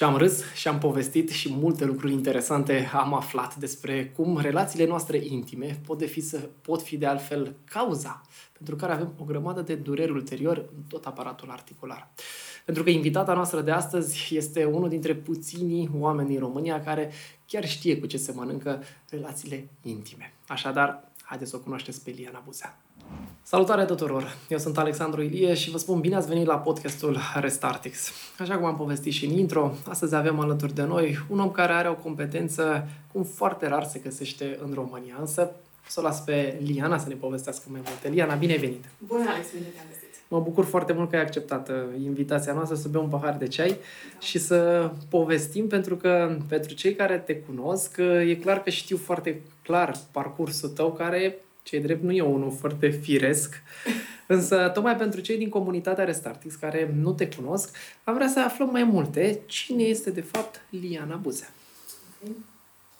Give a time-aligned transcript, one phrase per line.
[0.00, 4.86] Și am râs și am povestit și multe lucruri interesante am aflat despre cum relațiile
[4.86, 8.22] noastre intime pot, de fi, să, pot fi de altfel cauza
[8.52, 12.10] pentru care avem o grămadă de dureri ulterior în tot aparatul articular.
[12.64, 17.10] Pentru că invitata noastră de astăzi este unul dintre puținii oameni din România care
[17.46, 20.34] chiar știe cu ce se mănâncă relațiile intime.
[20.46, 22.78] Așadar, haideți să o cunoașteți pe Liana Buzea.
[23.42, 24.36] Salutare tuturor!
[24.48, 28.10] Eu sunt Alexandru Ilie și vă spun bine ați venit la podcastul Restartix.
[28.38, 31.72] Așa cum am povestit și în intro, astăzi avem alături de noi un om care
[31.72, 35.50] are o competență cum foarte rar se găsește în România, însă
[35.86, 38.08] să o las pe Liana să ne povestească mai multe.
[38.08, 38.84] Liana, bine ai venit!
[38.98, 40.08] Bună, Alex, bine te-am găsit!
[40.28, 41.74] Mă bucur foarte mult că ai acceptat uh,
[42.04, 44.18] invitația noastră să bem un pahar de ceai da.
[44.18, 48.96] și să povestim, pentru că pentru cei care te cunosc, uh, e clar că știu
[48.96, 51.36] foarte clar parcursul tău, care
[51.70, 53.62] cei drept nu e unul foarte firesc,
[54.36, 58.70] însă tocmai pentru cei din comunitatea Restartix care nu te cunosc, am vrea să aflăm
[58.70, 59.40] mai multe.
[59.46, 61.50] Cine este de fapt Liana Buzea?
[62.22, 62.36] Okay.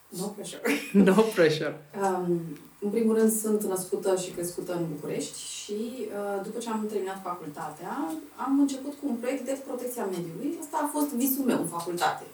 [0.08, 0.62] No pressure.
[1.08, 1.74] no pressure.
[2.02, 2.40] Um,
[2.78, 7.20] în primul rând sunt născută și crescută în București și uh, după ce am terminat
[7.22, 7.92] facultatea,
[8.36, 10.58] am început cu un proiect de protecția mediului.
[10.62, 12.24] Asta a fost visul meu în facultate.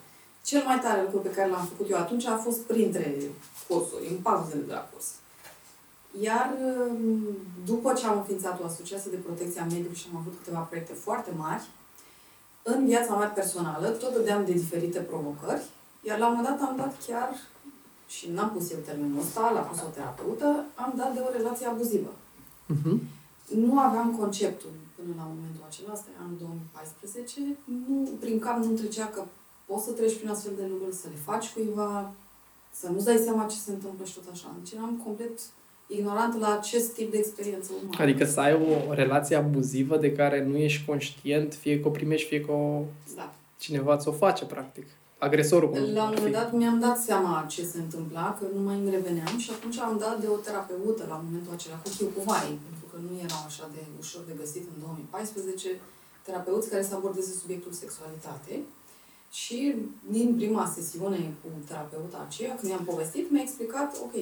[0.45, 3.17] Cel mai tare lucru pe care l-am făcut eu atunci a fost printre
[3.69, 5.07] cursuri, în pauzele de la curs.
[6.21, 6.57] Iar
[6.89, 7.21] um,
[7.65, 10.93] după ce am înființat o asociație de protecție a mediului și am avut câteva proiecte
[10.93, 11.65] foarte mari,
[12.63, 15.63] în viața mea personală tot dădeam de diferite provocări,
[16.03, 17.31] iar la un moment dat am dat chiar,
[18.07, 21.67] și n-am pus eu termenul ăsta, l-a pus o terapeută, am dat de o relație
[21.67, 22.13] abuzivă.
[22.75, 22.99] Uh-huh.
[23.55, 27.41] Nu aveam conceptul până la momentul acela, asta e anul 2014,
[27.89, 29.23] nu, prin cap nu trecea că
[29.65, 32.13] poți să treci prin astfel de lucruri, să le faci cuiva,
[32.81, 34.49] să nu-ți dai seama ce se întâmplă și tot așa.
[34.59, 35.39] Deci eram complet
[35.87, 38.03] ignorant la acest tip de experiență umană.
[38.03, 38.55] Adică să ai
[38.89, 42.83] o relație abuzivă de care nu ești conștient, fie că o primești, fie că o...
[43.17, 43.35] Da.
[43.59, 44.87] cineva ți-o face, practic.
[45.19, 45.69] Agresorul.
[45.69, 48.91] Cum la un moment dat mi-am dat seama ce se întâmpla, că nu mai îmi
[48.91, 52.85] reveneam și atunci am dat de o terapeută la momentul acela, cu Chiu Cuvai, pentru
[52.91, 55.69] că nu erau așa de ușor de găsit în 2014,
[56.27, 58.55] terapeuți care să abordeze subiectul sexualitate.
[59.43, 59.75] Și
[60.11, 64.15] din prima sesiune cu terapeuta aceea, când i-am povestit, mi-a explicat, ok,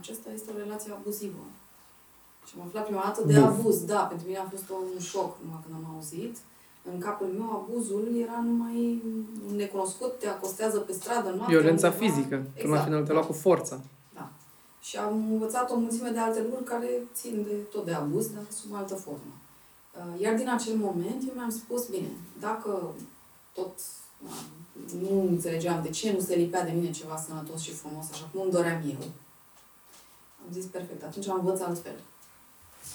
[0.00, 1.44] acesta este o relație abuzivă.
[2.46, 3.46] Și am aflat prima dată de da.
[3.46, 3.84] abuz.
[3.84, 6.36] Da, pentru mine a fost un șoc numai când am auzit.
[6.92, 9.02] În capul meu abuzul era numai
[9.48, 11.54] un necunoscut, te acostează pe stradă, noapte.
[11.54, 12.04] Violența undeva.
[12.04, 12.60] fizică, exact.
[12.60, 13.80] până la final te lua cu forța.
[14.14, 14.28] Da.
[14.80, 18.42] Și am învățat o mulțime de alte lucruri care țin de tot de abuz, dar
[18.50, 19.32] sub altă formă.
[19.98, 22.10] Uh, iar din acel moment eu mi-am spus, bine,
[22.40, 22.94] dacă
[23.52, 23.72] tot
[25.00, 28.40] nu înțelegeam de ce nu se lipea de mine ceva sănătos și frumos, așa cum
[28.40, 29.08] îmi doream eu,
[30.42, 31.98] am zis, perfect, atunci am învăț altfel.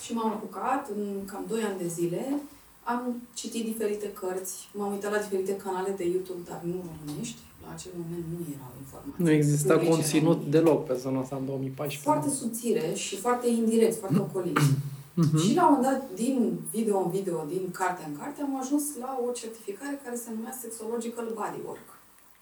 [0.04, 2.40] Și m-am apucat în cam 2 ani de zile,
[2.84, 7.40] am citit diferite cărți, m-am uitat la diferite canale de YouTube, dar nu românești.
[7.66, 9.24] La acel moment nu erau informații.
[9.24, 12.10] Nu exista conținut deloc pe zona asta în 2014.
[12.10, 14.60] Foarte subțire și foarte indirect, foarte ocolit.
[14.60, 15.40] Uh-huh.
[15.44, 18.84] Și la un moment dat, din video în video, din carte în carte, am ajuns
[19.00, 21.88] la o certificare care se numea Sexological Bodywork.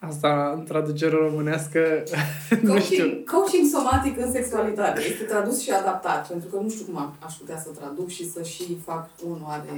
[0.09, 1.79] Asta, în traducere românească,
[2.49, 3.23] coaching, nu știu.
[3.31, 4.99] Coaching somatic în sexualitate.
[4.99, 8.43] Este tradus și adaptat, pentru că nu știu cum aș putea să traduc și să
[8.43, 9.73] și fac onoare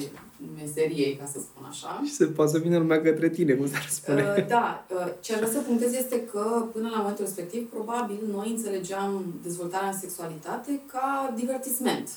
[0.61, 2.01] meseriei, ca să spun așa.
[2.06, 4.34] Și se poate să vină lumea către tine, cum s-ar spune.
[4.38, 4.85] Uh, da.
[4.89, 9.25] Uh, ce aș vrea să punctez este că, până la momentul respectiv, probabil noi înțelegeam
[9.44, 12.09] dezvoltarea în sexualitate ca divertisment.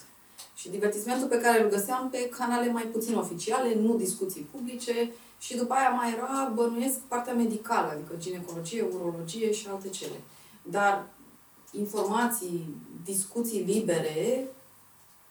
[0.55, 5.57] Și divertismentul pe care îl găseam pe canale mai puțin oficiale, nu discuții publice, și
[5.57, 10.21] după aia mai era, bănuiesc, partea medicală, adică ginecologie, urologie și alte cele.
[10.63, 11.07] Dar
[11.71, 12.67] informații,
[13.05, 14.47] discuții libere,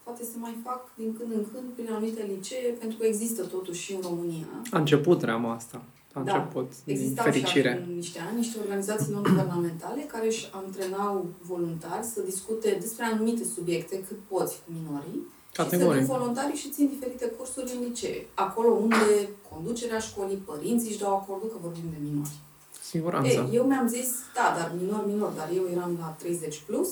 [0.04, 3.82] poate se mai fac din când în când prin anumite licee, pentru că există totuși
[3.82, 4.48] și în România.
[4.72, 5.82] A început treaba asta.
[6.14, 6.36] A da.
[6.36, 7.84] început, din fericire.
[7.86, 14.04] și niște ani niște organizații non-guvernamentale care își antrenau voluntari să discute despre anumite subiecte
[14.08, 15.22] cât poți cu minorii
[15.56, 16.02] Categorii.
[16.02, 18.28] Și se voluntarii și țin diferite cursuri în licee.
[18.34, 22.36] Acolo unde conducerea școlii, părinții își dau acordul că vorbim de minori.
[22.82, 23.28] Siguranță.
[23.28, 26.90] Ei, eu mi-am zis, da, dar minor, minor, dar eu eram la 30 plus.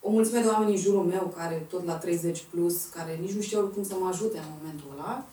[0.00, 3.40] O mulțime de oameni în jurul meu, care tot la 30 plus, care nici nu
[3.40, 5.24] știau cum să mă ajute în momentul ăla.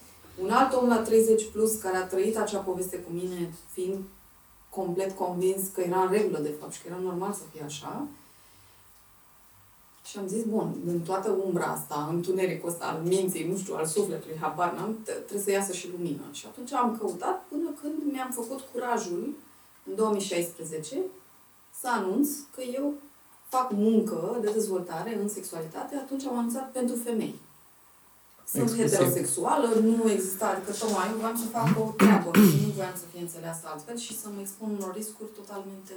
[0.44, 3.98] Un alt om la 30 plus, care a trăit acea poveste cu mine, fiind
[4.70, 8.08] complet convins că era în regulă, de fapt, și că era normal să fie așa.
[10.10, 13.86] Și am zis, bun, în toată umbra asta, întunericul ăsta al minții, nu știu, al
[13.86, 16.24] sufletului, habar n-am, trebuie să iasă și lumină.
[16.32, 19.34] Și atunci am căutat până când mi-am făcut curajul,
[19.88, 20.98] în 2016,
[21.80, 22.94] să anunț că eu
[23.48, 27.36] fac muncă de dezvoltare în sexualitate, atunci am anunțat pentru femei.
[28.52, 28.92] sunt Exclusiv.
[28.92, 33.06] heterosexuală, nu exista, adică tocmai eu voiam să fac o treabă și nu voiam să
[33.12, 35.96] fie înțeleasă altfel și să mă expun unor riscuri totalmente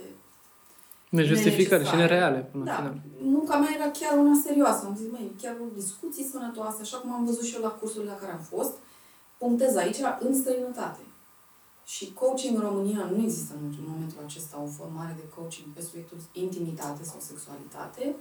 [1.10, 2.02] Nejustificări și nenecesare.
[2.14, 2.96] nereale până la Da, final.
[3.34, 4.82] munca mea era chiar una serioasă.
[4.86, 8.16] Am zis, măi, chiar discuții sănătoase, așa cum am văzut și eu la cursurile la
[8.22, 8.72] care am fost,
[9.38, 11.00] punctez aici în străinătate.
[11.94, 16.18] Și coaching în România nu există în momentul acesta o formare de coaching pe subiectul
[16.32, 18.14] intimitate sau sexualitate.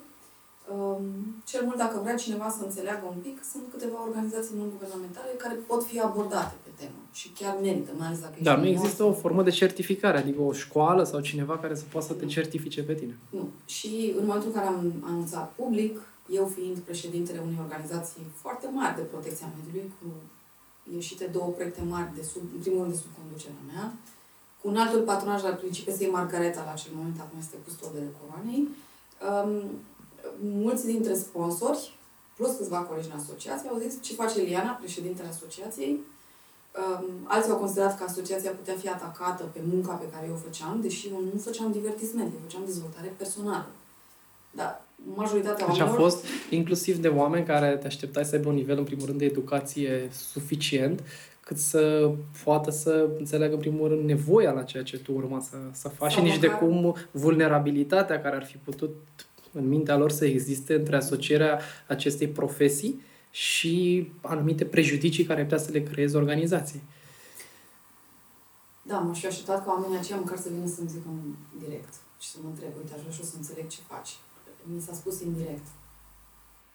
[0.75, 1.01] Um,
[1.45, 5.83] cel mult, dacă vrea cineva să înțeleagă un pic, sunt câteva organizații non-guvernamentale care pot
[5.85, 9.03] fi abordate pe temă și chiar merită, mai ales dacă Da, ești nu minor există
[9.03, 12.25] sau- o formă de certificare, adică o școală sau cineva care să poată să te
[12.25, 13.17] certifice pe tine.
[13.29, 13.49] Nu.
[13.65, 15.93] Și în momentul în care am anunțat public,
[16.39, 20.05] eu fiind președintele unei organizații foarte mari de protecție a mediului, cu
[20.95, 23.85] ieșite două proiecte mari, de sub, în primul rând de sub conducerea mea,
[24.61, 28.61] cu un altul patronaj al principesei Margareta, la acel moment acum este custodele coroanei,
[29.27, 29.51] um,
[30.41, 31.97] mulți dintre sponsori,
[32.35, 35.99] plus câțiva colegi în asociație, au zis ce face Liana, președintele asociației,
[36.77, 40.37] Um, alții au considerat că asociația putea fi atacată pe munca pe care eu o
[40.37, 43.67] făceam, deși eu nu făceam divertisment, eu făceam dezvoltare personală.
[44.51, 44.81] Dar
[45.15, 46.09] majoritatea Deci a oamenilor...
[46.09, 49.25] fost inclusiv de oameni care te așteptai să aibă un nivel, în primul rând, de
[49.25, 51.03] educație suficient,
[51.39, 52.11] cât să
[52.43, 56.09] poată să înțeleagă, în primul rând, nevoia la ceea ce tu urma să, să faci
[56.09, 58.95] și Sau nici de măcar- cum vulnerabilitatea care ar fi putut
[59.51, 63.01] în mintea lor să existe între asocierea acestei profesii
[63.31, 66.81] și anumite prejudicii care ar putea să le creeze organizații.
[68.81, 71.19] Da, m-aș fi așteptat ca oamenii aceia măcar să vină să-mi zică în
[71.63, 74.11] direct și să mă întreb, uite, aș vrea și eu să înțeleg ce faci.
[74.73, 75.67] Mi s-a spus indirect.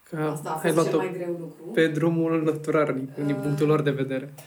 [0.09, 1.63] Că Asta a ai fost luat-o cel mai greu lucru.
[1.73, 4.35] pe drumul natural, din, din Uh, punctul lor de vedere.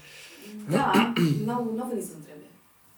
[0.70, 1.14] Da,
[1.46, 2.46] n-au, n-au venit să întrebe.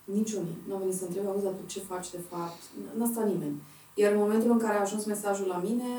[0.04, 0.58] Niciunii.
[0.68, 2.60] Nu au venit să întrebe, auzi, dar tu ce faci de fapt?
[2.98, 3.56] N-a stat nimeni.
[4.02, 5.90] Iar în momentul în care a ajuns mesajul la mine,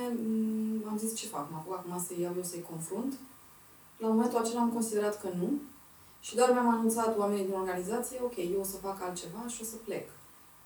[0.83, 1.45] m, am zis ce fac?
[1.51, 3.13] Mă apuc acum să iau eu să-i confrunt?
[4.03, 5.51] La momentul acela am considerat că nu.
[6.21, 9.65] Și doar mi-am anunțat oamenii din organizație, ok, eu o să fac altceva și o
[9.65, 10.07] să plec.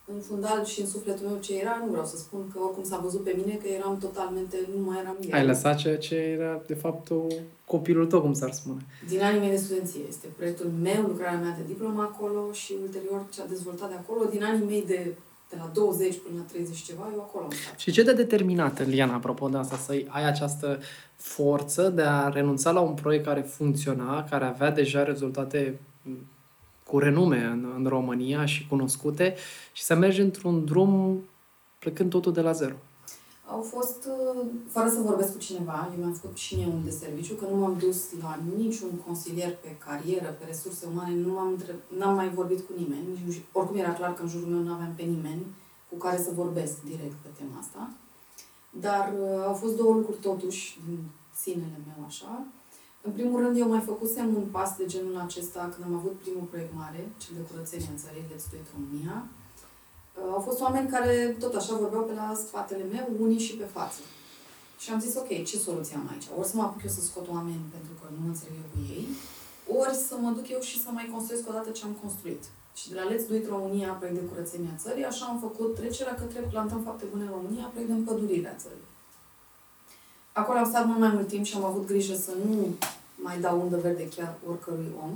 [0.04, 2.98] În fundal și în sufletul meu ce era, nu vreau să spun că oricum s-a
[2.98, 5.34] văzut pe mine că eram totalmente, nu mai eram eu.
[5.38, 7.26] Ai lăsat ceea ce era, de fapt, o,
[7.64, 8.86] copilul tău, cum s-ar spune.
[9.08, 10.00] Din anii mei de studenție.
[10.08, 14.24] Este proiectul meu, lucrarea mea de diplomă acolo și ulterior ce a dezvoltat de acolo.
[14.24, 15.14] Din anii mei de,
[15.52, 17.78] de la 20 până la 30 și ceva, eu acolo am stat.
[17.78, 20.78] Și ce te-a determinat, Liana, apropo de asta, să ai această
[21.16, 26.10] forță de a renunța la un proiect care funcționa, care avea deja rezultate m,
[26.86, 29.34] cu renume în, în România și cunoscute
[29.72, 31.22] și să mergi într-un drum
[31.78, 32.74] plecând totul de la zero?
[33.54, 36.90] Au fost, uh, fără să vorbesc cu cineva, eu mi-am făcut și mie un de
[36.90, 41.48] serviciu, că nu m-am dus la niciun consilier pe carieră, pe resurse umane, nu m-am,
[41.48, 44.48] întreb, n-am mai vorbit cu nimeni, nici, nu știu- oricum era clar că în jurul
[44.48, 45.42] meu nu aveam pe nimeni
[45.90, 47.90] cu care să vorbesc direct pe tema asta.
[48.86, 50.98] Dar uh, au fost două lucruri totuși din
[51.42, 52.44] sinele meu așa.
[53.06, 56.46] În primul rând, eu mai făcusem un pas de genul acesta când am avut primul
[56.50, 59.16] proiect mare, cel de curățenie în țării, Let's Do It România.
[60.14, 63.64] Uh, Au fost oameni care tot așa vorbeau pe la spatele meu, unii și pe
[63.64, 64.00] față.
[64.82, 66.28] Și am zis, ok, ce soluție am aici?
[66.38, 68.78] Ori să mă apuc eu să scot oameni pentru că nu mă înțeleg eu cu
[68.94, 69.04] ei,
[69.80, 72.42] ori să mă duc eu și să mai construiesc odată ce am construit.
[72.78, 75.74] Și de la Let's Do It România, proiect de curățenie a țării, așa am făcut
[75.74, 78.88] trecerea către Plantăm Fapte Bune în România, proiect de împădurire a țării.
[80.32, 82.74] Acolo am stat mult mai mult timp și am avut grijă să nu
[83.16, 85.12] mai dau undă verde chiar oricărui om.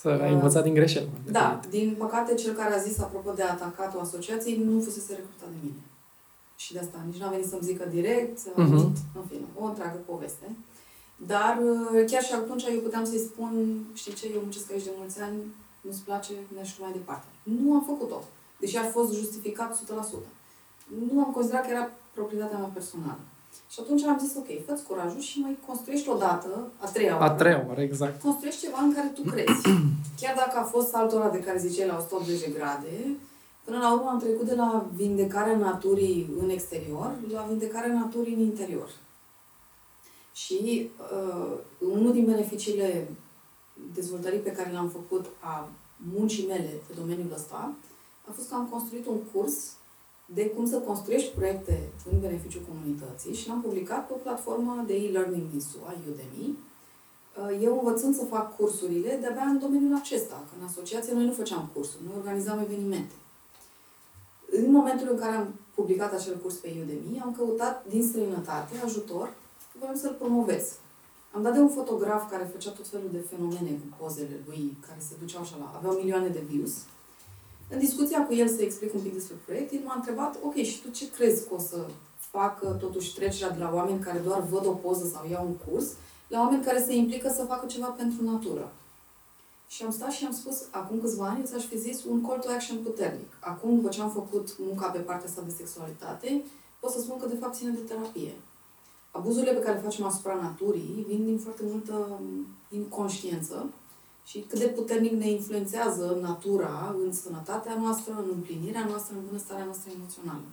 [0.00, 1.08] Să ai învățat din greșeli.
[1.30, 5.56] Da, din păcate, cel care a zis, apropo de atacatul asociației, nu fusese recrutat de
[5.62, 5.82] mine.
[6.56, 8.70] Și de asta nici n-a venit să-mi zică direct, a Mhm.
[8.70, 10.46] venit, în fine, o întreagă poveste.
[11.32, 13.52] Dar uh, chiar și atunci eu puteam să-i spun,
[13.94, 15.38] știi ce, eu muncesc aici de mulți ani,
[15.80, 17.26] nu-ți place, mergi tu mai departe.
[17.42, 18.20] Nu am făcut-o,
[18.60, 20.28] deși ar fost justificat 100%.
[21.10, 23.18] Nu am considerat că era proprietatea mea personală.
[23.70, 27.34] Și atunci am zis, ok, fă curajul și mai construiești odată, a treia oară, A
[27.34, 28.22] treia oară, exact.
[28.22, 29.68] construiești ceva în care tu crezi.
[30.20, 33.16] Chiar dacă a fost altora de care ziceai la 180 de grade,
[33.64, 38.40] până la urmă am trecut de la vindecarea naturii în exterior la vindecarea naturii în
[38.40, 38.90] interior.
[40.32, 43.08] Și uh, unul din beneficiile
[43.94, 45.68] dezvoltării pe care le-am făcut a
[46.14, 47.72] muncii mele pe domeniul ăsta
[48.28, 49.72] a fost că am construit un curs
[50.34, 54.94] de cum să construiești proiecte în beneficiul comunității și l-am publicat pe o platformă de
[54.94, 56.56] e-learning din SUA, Udemy,
[57.38, 61.32] Uh, eu învățând să fac cursurile de-abia în domeniul acesta, că în asociație noi nu
[61.32, 63.14] făceam cursuri, noi organizam evenimente.
[64.50, 69.34] În momentul în care am publicat acel curs pe Udemy, am căutat din străinătate ajutor,
[69.78, 70.64] voiam să-l promovez.
[71.32, 75.00] Am dat de un fotograf care făcea tot felul de fenomene cu pozele lui, care
[75.08, 75.72] se duceau așa la...
[75.76, 76.72] aveau milioane de views.
[77.70, 80.80] În discuția cu el să explic un pic despre proiect, el m-a întrebat, ok, și
[80.80, 84.66] tu ce crezi că o să facă totuși trecerea de la oameni care doar văd
[84.66, 85.92] o poză sau iau un curs,
[86.28, 88.72] la oameni care se implică să facă ceva pentru natură.
[89.68, 92.48] Și am stat și am spus, acum câțiva ani ți-aș fi zis un call to
[92.50, 93.32] action puternic.
[93.40, 96.44] Acum, după ce am făcut munca pe partea asta de sexualitate,
[96.80, 98.34] pot să spun că de fapt ține de terapie.
[99.10, 103.66] Abuzurile pe care le facem asupra naturii vin din foarte multă um, inconștiență
[104.28, 109.64] și cât de puternic ne influențează natura în sănătatea noastră, în împlinirea noastră, în bunăstarea
[109.64, 110.44] noastră emoțională.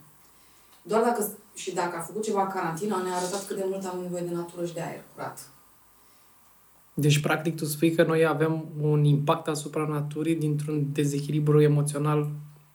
[0.82, 4.24] Doar dacă, și dacă a făcut ceva carantina, ne-a arătat cât de mult am nevoie
[4.24, 5.50] de natură și de aer curat.
[6.94, 12.30] Deci, practic, tu spui că noi avem un impact asupra naturii dintr-un dezechilibru emoțional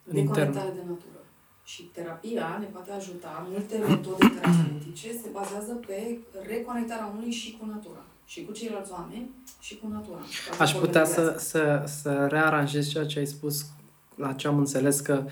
[0.04, 0.52] în intern.
[0.52, 1.20] de natură.
[1.64, 3.46] Și terapia ne poate ajuta.
[3.50, 8.04] Multe metode terapeutice se bazează pe reconectarea omului și cu natura.
[8.30, 10.18] Și cu ceilalți oameni și cu natura.
[10.58, 13.66] Aș putea să, să, să rearanjez ceea ce ai spus
[14.14, 15.26] la ce am înțeles că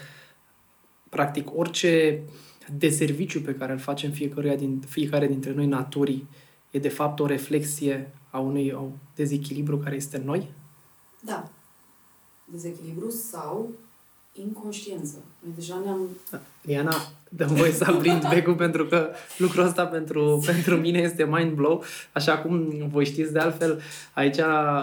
[1.09, 2.23] practic orice
[2.77, 6.29] de serviciu pe care îl facem fiecare, din, fiecare dintre noi naturii
[6.71, 10.53] e de fapt o reflexie a unui o dezechilibru care este în noi?
[11.21, 11.51] Da.
[12.45, 13.71] Dezechilibru sau
[14.33, 15.25] inconștiență.
[15.39, 16.09] Noi deja ne-am...
[16.69, 16.97] Liana,
[17.29, 21.85] dăm voie să aprind becul pentru că lucrul ăsta pentru, pentru mine este mind blow.
[22.13, 23.81] Așa cum voi știți de altfel,
[24.13, 24.37] aici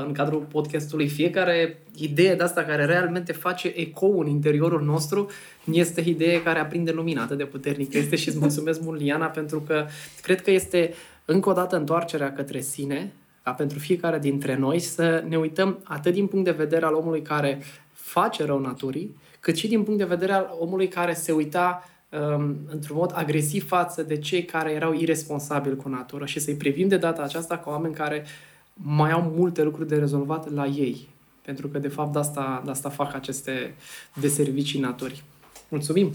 [0.06, 5.30] în cadrul podcastului, fiecare idee de asta care realmente face ecou în interiorul nostru
[5.72, 7.98] este idee care aprinde lumina atât de puternică.
[7.98, 9.86] Este și îți mulțumesc mult, Liana, pentru că
[10.22, 10.94] cred că este
[11.26, 13.12] încă o dată întoarcerea către sine,
[13.44, 17.22] ca pentru fiecare dintre noi să ne uităm atât din punct de vedere al omului
[17.22, 17.60] care
[17.94, 19.16] face rău naturii,
[19.46, 23.68] cât și din punct de vedere al omului care se uita um, într-un mod agresiv
[23.68, 27.70] față de cei care erau irresponsabili cu natura și să-i privim de data aceasta ca
[27.70, 28.26] oameni care
[28.74, 31.08] mai au multe lucruri de rezolvat la ei.
[31.42, 33.76] Pentru că, de fapt, de asta, de asta fac aceste
[34.14, 35.22] deservicii naturii.
[35.70, 36.12] Mulțumim!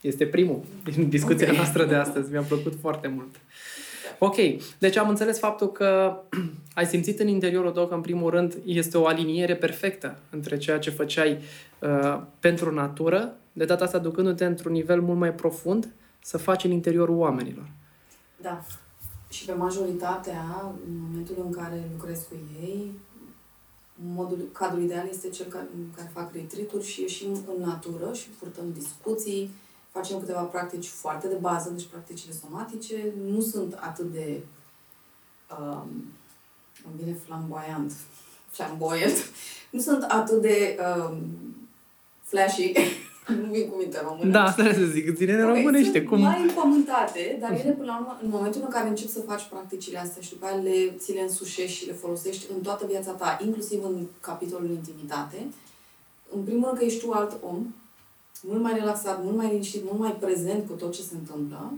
[0.00, 0.60] Este primul
[0.94, 1.56] din discuția okay.
[1.56, 2.30] noastră de astăzi.
[2.30, 3.40] Mi-a plăcut foarte mult.
[4.18, 4.36] Ok,
[4.78, 6.20] deci am înțeles faptul că
[6.74, 10.78] ai simțit în interiorul tău că, în primul rând, este o aliniere perfectă între ceea
[10.78, 11.38] ce făceai
[11.78, 15.88] uh, pentru natură, de data asta ducându-te într-un nivel mult mai profund,
[16.22, 17.70] să faci în interiorul oamenilor.
[18.42, 18.64] Da.
[19.28, 22.92] Și pe majoritatea, în momentul în care lucrez cu ei,
[24.14, 28.64] modul, cadrul ideal este cel care, care fac retreat și ieșim în natură și purtăm
[28.72, 29.50] discuții,
[29.90, 34.40] facem câteva practici foarte de bază, deci practicile somatice nu sunt atât de
[35.58, 35.88] um,
[36.84, 37.92] îmi vine flamboyant,
[38.54, 39.30] flamboyant,
[39.70, 40.78] nu sunt atât de
[41.08, 41.22] um,
[42.22, 42.72] flashy,
[43.42, 44.30] nu vin cuvinte române.
[44.30, 46.02] Da, asta să zic, ține okay, românește.
[46.02, 46.20] Cum?
[46.20, 49.98] mai împământate, dar ele, până la urmă, în momentul în care începi să faci practicile
[49.98, 53.38] astea și după aia le, ți le însușești și le folosești în toată viața ta,
[53.44, 55.46] inclusiv în capitolul intimitate,
[56.34, 57.74] în primul rând că ești tu alt om,
[58.42, 61.72] mult mai relaxat, mult mai liniștit, mult mai prezent cu tot ce se întâmplă.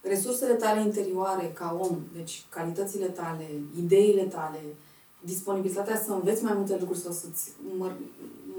[0.00, 3.46] Resursele tale interioare ca om, deci calitățile tale,
[3.78, 4.60] ideile tale,
[5.20, 7.90] disponibilitatea să înveți mai multe lucruri sau să-ți mă,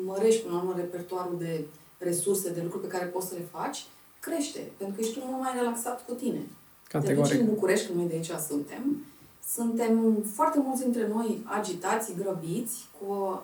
[0.05, 1.65] mărești până la urmă repertoarul de
[1.98, 3.86] resurse, de lucruri pe care poți să le faci,
[4.20, 4.72] crește.
[4.77, 6.48] Pentru că ești tu mult mai relaxat cu tine.
[6.88, 7.31] Categoric.
[7.31, 9.05] De în București, când noi de aici suntem,
[9.48, 13.39] suntem foarte mulți dintre noi agitați, grăbiți, cu o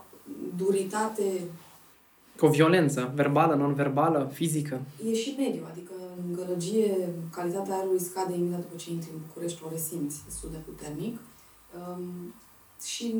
[0.57, 1.66] duritate cu
[2.45, 4.81] o violență, verbală, non-verbală, fizică.
[5.09, 5.91] E și mediu, adică
[6.27, 10.57] în gălăgie calitatea aerului scade imediat după ce intri în București, o resimți destul de
[10.65, 11.17] puternic.
[11.77, 12.33] Um,
[12.85, 13.15] și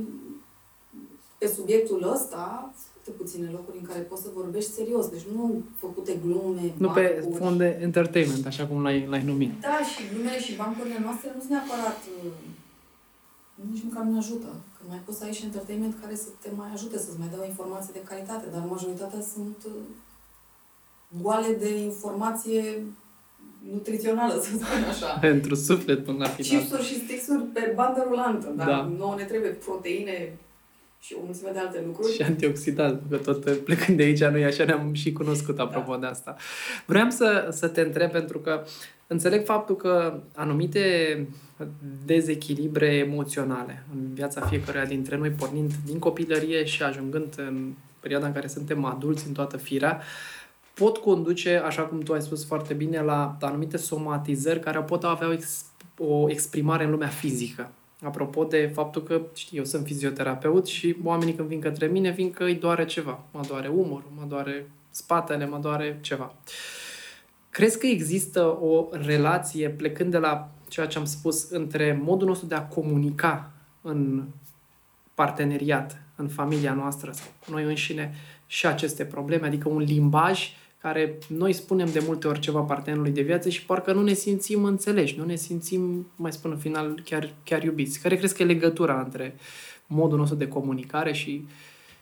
[1.38, 6.20] pe subiectul ăsta, foarte puține locuri în care poți să vorbești serios, deci nu făcute
[6.26, 7.06] glume, Nu bancuri.
[7.06, 9.52] pe fond de entertainment, așa cum l-ai, l-ai numit.
[9.62, 11.98] Da, și glumele și bancurile noastre nu sunt neapărat
[13.72, 14.48] nici măcar nu ajută.
[14.88, 17.42] Că mai poți să ai și entertainment care să te mai ajute, să-ți mai dea
[17.42, 19.72] o informație de calitate, dar majoritatea sunt uh,
[21.22, 22.86] goale de informație
[23.72, 25.18] nutrițională, să spun așa.
[25.20, 26.60] Pentru suflet până la final.
[26.60, 28.92] Chipsuri și stixuri pe bandă rulantă, dar da.
[28.98, 30.38] nouă ne trebuie proteine
[31.00, 32.14] și o mulțime de alte lucruri.
[32.14, 36.00] Și antioxidat, că tot plecând de aici nu e așa, ne-am și cunoscut apropo da.
[36.00, 36.36] de asta.
[36.86, 38.64] Vreau să, să te întreb, pentru că
[39.08, 41.28] înțeleg faptul că anumite
[42.06, 48.34] dezechilibre emoționale în viața fiecăruia dintre noi, pornind din copilărie și ajungând în perioada în
[48.34, 50.02] care suntem adulți în toată firea,
[50.74, 55.28] pot conduce, așa cum tu ai spus foarte bine, la anumite somatizări care pot avea
[55.28, 55.66] o, ex-
[55.98, 57.72] o exprimare în lumea fizică.
[58.02, 62.32] Apropo de faptul că, știi, eu sunt fizioterapeut și oamenii când vin către mine, vin
[62.32, 63.24] că îi doare ceva.
[63.32, 66.34] Mă doare umărul, mă doare spatele, mă doare ceva.
[67.50, 72.48] Crezi că există o relație, plecând de la ceea ce am spus, între modul nostru
[72.48, 73.52] de a comunica
[73.82, 74.24] în
[75.14, 78.14] parteneriat, în familia noastră sau cu noi înșine
[78.48, 80.50] și aceste probleme, adică un limbaj
[80.88, 84.64] care noi spunem de multe ori ceva partenerului de viață și parcă nu ne simțim
[84.64, 88.00] înțeleși, nu ne simțim, mai spun în final, chiar, chiar iubiți.
[88.00, 89.36] Care crezi că e legătura între
[89.88, 91.48] modul nostru de comunicare și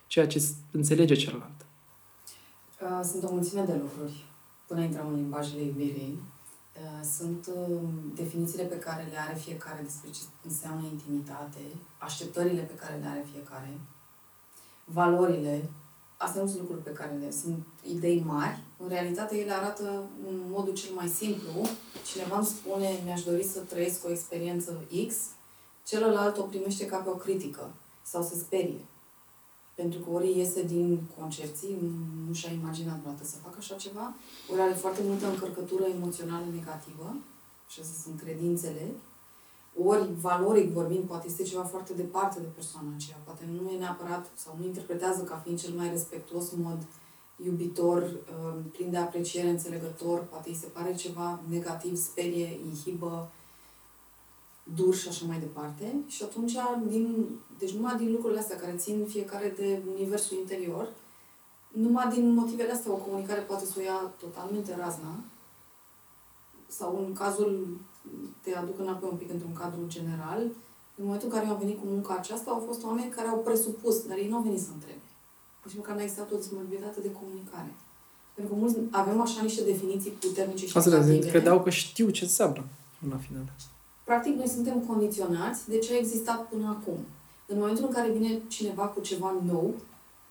[0.08, 1.65] ceea ce înțelege celălalt?
[2.82, 4.25] Uh, sunt o mulțime de lucruri
[4.68, 6.20] până intrăm în limbajele iubirii.
[6.74, 7.80] Uh, sunt uh,
[8.15, 11.60] definițiile pe care le are fiecare despre ce înseamnă intimitate,
[11.98, 13.80] așteptările pe care le are fiecare,
[14.84, 15.70] valorile
[16.25, 17.63] astea nu sunt lucruri pe care le sunt
[17.96, 18.60] idei mari.
[18.77, 21.51] În realitate, ele arată în modul cel mai simplu.
[22.12, 25.15] Cineva îmi spune, mi-aș dori să trăiesc o experiență X,
[25.86, 28.86] celălalt o primește ca pe o critică sau se sperie.
[29.75, 31.77] Pentru că ori iese din concerții,
[32.27, 34.13] nu și-a imaginat vreodată să facă așa ceva,
[34.51, 37.15] ori are foarte multă încărcătură emoțională negativă,
[37.67, 38.86] și astea sunt credințele,
[39.84, 43.17] ori valoric vorbind, poate este ceva foarte departe de persoana aceea.
[43.24, 46.77] Poate nu e neapărat sau nu interpretează ca fiind cel mai respectuos mod
[47.36, 53.32] iubitor, uh, plin de apreciere, înțelegător, poate îi se pare ceva negativ, sperie, inhibă,
[54.75, 55.96] dur și așa mai departe.
[56.08, 57.27] Și atunci, din,
[57.58, 60.94] deci numai din lucrurile astea care țin fiecare de universul interior,
[61.72, 65.15] numai din motivele astea o comunicare poate să o ia totalmente razna.
[66.67, 67.79] Sau în cazul
[68.43, 70.41] te aduc înapoi un pic într-un cadru general,
[70.97, 73.39] în momentul în care eu am venit cu munca aceasta, au fost oameni care au
[73.47, 75.07] presupus, dar ei nu au venit să întrebe.
[75.59, 77.71] Pur și simplu că n-a existat o disponibilitate de comunicare.
[78.35, 82.24] Pentru că mulți avem așa niște definiții puternice și Asta zic, credeau că știu ce
[82.24, 82.63] înseamnă
[83.09, 83.45] la final.
[84.03, 86.97] Practic, noi suntem condiționați de ce a existat până acum.
[87.45, 89.74] În momentul în care vine cineva cu ceva nou,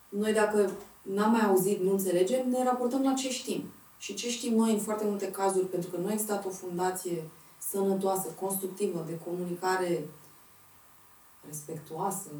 [0.08, 0.70] noi dacă
[1.02, 3.62] n-am mai auzit, nu înțelegem, ne raportăm la ce știm.
[3.98, 7.24] Și ce știm noi în foarte multe cazuri, pentru că nu a existat o fundație
[7.74, 10.04] sănătoasă, constructivă, de comunicare
[11.46, 12.30] respectuoasă,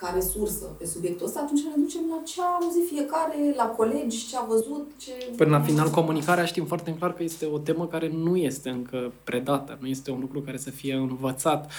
[0.00, 4.28] ca resursă pe subiectul ăsta, atunci ne ducem la ce a auzit fiecare, la colegi,
[4.28, 5.12] ce a văzut, ce...
[5.36, 9.12] Până la final, comunicarea știm foarte clar că este o temă care nu este încă
[9.24, 11.72] predată, nu este un lucru care să fie învățat,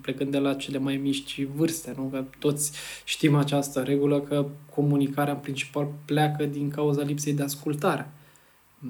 [0.00, 2.02] plecând de la cele mai mici vârste, nu?
[2.02, 2.72] Că toți
[3.04, 8.10] știm această regulă că comunicarea în principal pleacă din cauza lipsei de ascultare.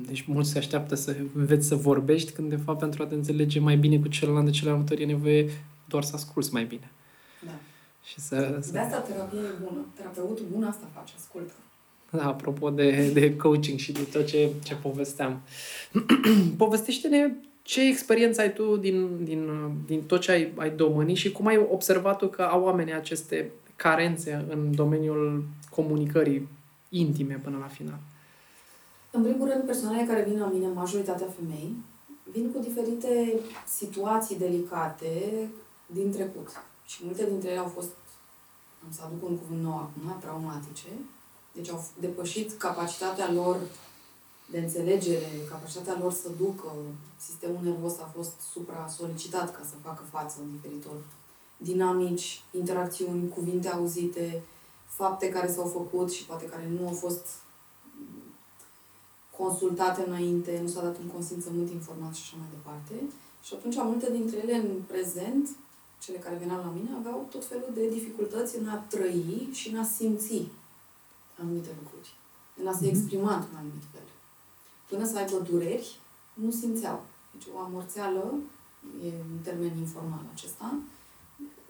[0.07, 3.61] Deci mulți se așteaptă să înveți să vorbești, când de fapt pentru a te înțelege
[3.61, 5.51] mai bine cu celălalt de celălalt e nevoie
[5.89, 6.91] doar să asculți mai bine.
[7.45, 7.53] Da.
[8.05, 8.73] Și să, să...
[8.73, 9.87] De asta terapia e bună.
[9.97, 11.53] Terapeutul bun asta face, ascultă.
[12.11, 15.41] Da, apropo de, de coaching și de tot ce, ce povesteam.
[16.57, 19.49] Povestește-ne ce experiență ai tu din, din,
[19.87, 24.45] din tot ce ai, ai domânit și cum ai observat că au oamenii aceste carențe
[24.49, 26.49] în domeniul comunicării
[26.89, 27.99] intime până la final?
[29.17, 31.77] În primul rând, persoanele care vin la mine, majoritatea femei,
[32.33, 33.41] vin cu diferite
[33.79, 35.49] situații delicate
[35.87, 36.49] din trecut.
[36.85, 37.91] Și multe dintre ele au fost,
[38.85, 40.89] am să aduc un cuvânt nou acum, traumatice.
[41.53, 43.57] Deci au depășit capacitatea lor
[44.51, 46.73] de înțelegere, capacitatea lor să ducă.
[47.17, 50.97] Sistemul nervos a fost supra-solicitat ca să facă față diferitor
[51.57, 54.43] dinamici, interacțiuni, cuvinte auzite,
[54.87, 57.27] fapte care s-au făcut și poate care nu au fost
[59.37, 62.95] consultate înainte, nu s-a dat un consimțământ informat și așa mai departe.
[63.43, 65.49] Și atunci multe dintre ele în prezent,
[66.05, 69.79] cele care veneau la mine, aveau tot felul de dificultăți în a trăi și în
[69.79, 70.43] a simți
[71.41, 72.09] anumite lucruri.
[72.61, 72.95] În a se mhm.
[72.95, 74.09] exprima într-un anumit fel.
[74.89, 75.99] Până să aibă dureri,
[76.35, 77.03] nu simțeau.
[77.33, 78.35] Deci o amorțeală,
[79.05, 80.79] e un termen informal acesta,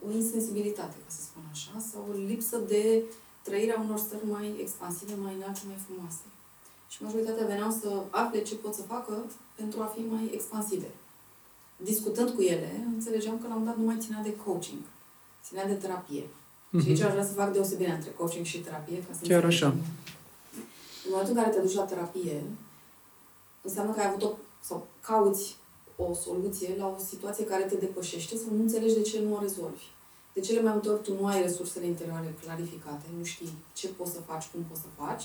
[0.06, 3.02] o insensibilitate, ca să spun așa, sau o lipsă de
[3.42, 6.24] trăirea unor stări mai expansive, mai înalte, mai frumoase.
[6.94, 10.90] Și majoritatea veneau să afle ce pot să facă pentru a fi mai expansive.
[11.76, 14.80] Discutând cu ele, înțelegeam că la un dat nu mai ținea de coaching,
[15.44, 16.22] ținea de terapie.
[16.22, 16.82] Mm-hmm.
[16.82, 18.98] Și aici aș vrea să fac deosebire între coaching și terapie.
[18.98, 19.66] Ca să Chiar așa.
[21.04, 22.42] În momentul în care te duci la terapie,
[23.62, 24.30] înseamnă că ai avut o,
[24.60, 25.56] sau cauți
[25.96, 29.40] o soluție la o situație care te depășește sau nu înțelegi de ce nu o
[29.40, 29.84] rezolvi.
[30.32, 34.12] De cele mai multe ori tu nu ai resursele interioare clarificate, nu știi ce poți
[34.12, 35.24] să faci, cum poți să faci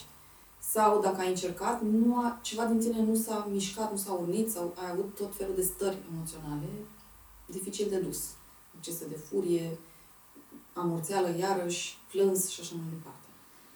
[0.60, 4.52] sau dacă ai încercat, nu a, ceva din tine nu s-a mișcat, nu s-a unit
[4.52, 6.68] sau ai avut tot felul de stări emoționale
[7.46, 8.20] dificil de dus.
[8.78, 9.78] Accese de furie,
[10.74, 13.28] amorțeală, iarăși, plâns și așa mai departe.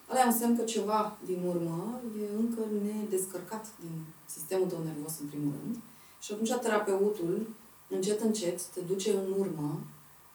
[0.10, 5.19] Ăla e un semn că ceva din urmă e încă nedescărcat din sistemul tău nervos,
[5.19, 5.76] în primul rând.
[6.19, 7.48] Și atunci terapeutul,
[7.89, 9.80] încet, încet, te duce în urmă,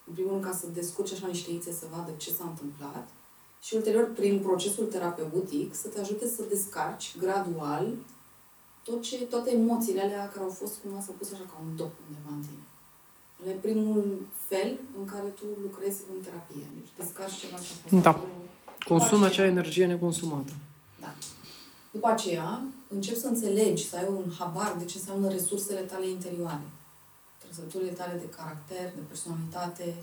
[0.07, 3.09] în primul rând ca să descurci așa niște ițe să vadă ce s-a întâmplat,
[3.63, 7.93] și ulterior, prin procesul terapeutic, să te ajute să descarci gradual
[8.89, 11.93] tot ce, toate emoțiile alea care au fost cumva s-au pus așa ca un dop
[12.07, 12.65] undeva în tine.
[13.53, 16.67] E primul fel în care tu lucrezi în terapie.
[16.77, 18.21] Deci descarci ceva ce a fost Da.
[18.93, 20.53] Consumă acea energie neconsumată.
[21.01, 21.15] Da.
[21.91, 26.69] După aceea, încep să înțelegi, să ai un habar de ce înseamnă resursele tale interioare.
[27.43, 29.95] Trăsăturile tale de caracter, de personalitate,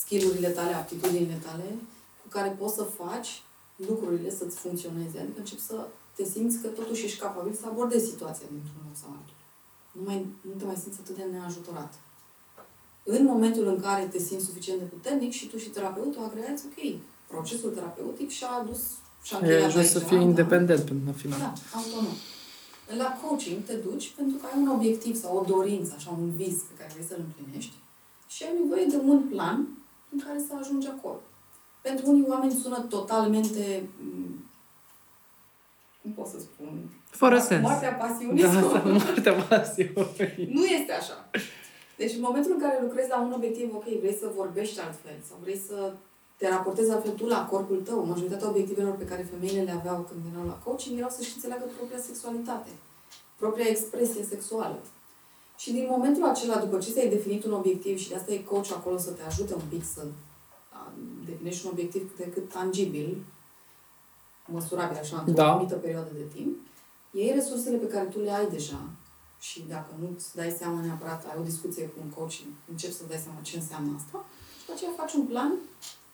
[0.00, 1.99] skillurile tale, aptitudinile tale, cu
[2.30, 3.42] care poți să faci
[3.76, 5.18] lucrurile să-ți funcționeze.
[5.18, 9.08] Adică începi să te simți că totuși ești capabil să abordezi situația dintr-un mod sau
[9.18, 9.36] altul.
[9.92, 11.92] Nu, mai, nu te mai simți atât de neajutorat.
[13.02, 17.00] În momentul în care te simți suficient de puternic și tu și terapeutul agreați, ok,
[17.26, 18.80] procesul terapeutic și-a adus
[19.22, 20.22] și-a E ajuns să fie da?
[20.22, 21.38] independent până la final.
[21.38, 22.16] Da, autonom.
[22.98, 26.56] La coaching te duci pentru că ai un obiectiv sau o dorință, așa, un vis
[26.68, 27.74] pe care vrei să-l împlinești
[28.26, 29.68] și ai nevoie de un plan
[30.12, 31.20] în care să ajungi acolo.
[31.80, 33.88] Pentru unii oameni sună totalmente
[36.02, 36.90] cum pot să spun?
[37.10, 37.62] Fără sens.
[37.62, 38.42] Moartea pasiunii.
[38.42, 40.48] Da, sau moartea pasiunii.
[40.56, 41.16] Nu este așa.
[41.96, 45.36] Deci în momentul în care lucrezi la un obiectiv, ok, vrei să vorbești altfel sau
[45.42, 45.92] vrei să
[46.36, 48.04] te raportezi altfel tu la corpul tău.
[48.04, 51.98] Majoritatea obiectivelor pe care femeile le aveau când veneau la coaching erau să-și înțeleagă propria
[51.98, 52.70] sexualitate,
[53.36, 54.78] propria expresie sexuală.
[55.56, 58.70] Și din momentul acela, după ce ți-ai definit un obiectiv și de asta e coach
[58.72, 60.02] acolo să te ajute un pic să
[61.30, 63.24] definești un obiectiv cât de cât tangibil,
[64.46, 65.50] măsurabil așa, într-o da.
[65.50, 66.56] anumită perioadă de timp,
[67.10, 68.80] iei resursele pe care tu le ai deja
[69.40, 72.94] și dacă nu îți dai seama neapărat, ai o discuție cu un coach și începi
[72.94, 74.18] să dai seama ce înseamnă asta,
[74.50, 75.52] și după aceea faci un plan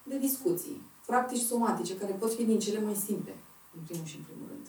[0.02, 3.34] de discuții, practici somatice, care pot fi din cele mai simple,
[3.76, 4.66] în primul și în primul rând.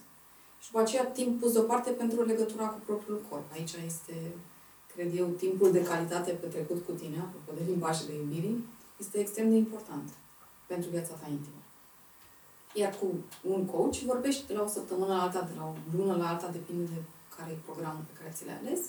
[0.62, 3.52] Și după aceea timp pus deoparte pentru legătura cu propriul corp.
[3.52, 4.16] Aici este,
[4.94, 8.64] cred eu, timpul de calitate petrecut cu tine, apropo de limbajele iubirii,
[8.98, 10.08] este extrem de important
[10.70, 11.62] pentru viața ta intimă.
[12.80, 13.06] Iar cu
[13.52, 16.48] un coach vorbești de la o săptămână la alta, de la o lună la alta,
[16.58, 17.00] depinde de
[17.36, 18.80] care e programul pe care ți l-ai ales.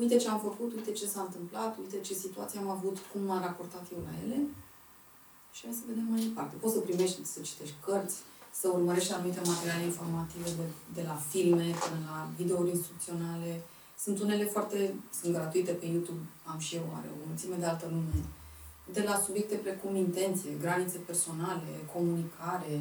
[0.00, 3.42] Uite ce am făcut, uite ce s-a întâmplat, uite ce situații am avut, cum m-am
[3.42, 4.38] raportat eu la ele
[5.54, 6.54] și hai să vedem mai departe.
[6.62, 8.16] Poți să primești, să citești cărți,
[8.60, 13.60] să urmărești anumite materiale informative de, de la filme până la videouri instrucționale.
[14.04, 17.86] Sunt unele foarte, sunt gratuite pe YouTube, am și eu, are o mulțime de altă
[17.90, 18.16] lume.
[18.92, 22.74] De la subiecte precum intenție, granițe personale, comunicare,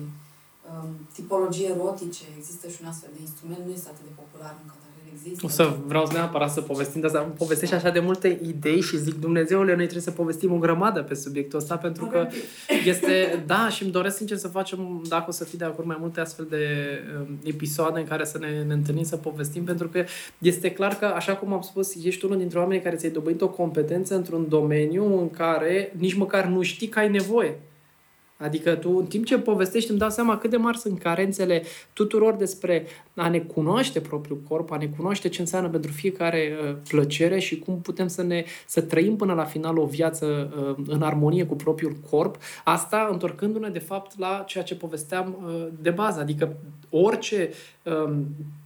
[0.72, 4.76] um, tipologie erotice, există și un astfel de instrument, nu este atât de popular încă,
[4.84, 4.87] dar
[5.26, 5.46] există.
[5.46, 7.20] O să vreau neapărat să povestim de asta.
[7.20, 11.14] Povestești așa de multe idei și zic, Dumnezeule, noi trebuie să povestim o grămadă pe
[11.14, 12.28] subiectul ăsta, pentru că
[12.86, 15.98] este, da, și îmi doresc sincer să facem, dacă o să fii de acord, mai
[16.00, 16.66] multe astfel de
[17.20, 20.04] um, episoade în care să ne, ne întâlnim să povestim, pentru că
[20.38, 23.50] este clar că, așa cum am spus, ești unul dintre oamenii care ți-ai dobândit o
[23.50, 27.60] competență într-un domeniu în care nici măcar nu știi că ai nevoie.
[28.38, 32.34] Adică tu, în timp ce povestești, îmi dau seama cât de mari sunt carențele tuturor
[32.34, 37.40] despre a ne cunoaște propriul corp, a ne cunoaște ce înseamnă pentru fiecare uh, plăcere
[37.40, 41.46] și cum putem să ne să trăim până la final o viață uh, în armonie
[41.46, 42.36] cu propriul corp.
[42.64, 46.20] Asta întorcându-ne, de fapt, la ceea ce povesteam uh, de bază.
[46.20, 46.56] Adică
[46.90, 47.50] orice
[47.84, 48.14] uh,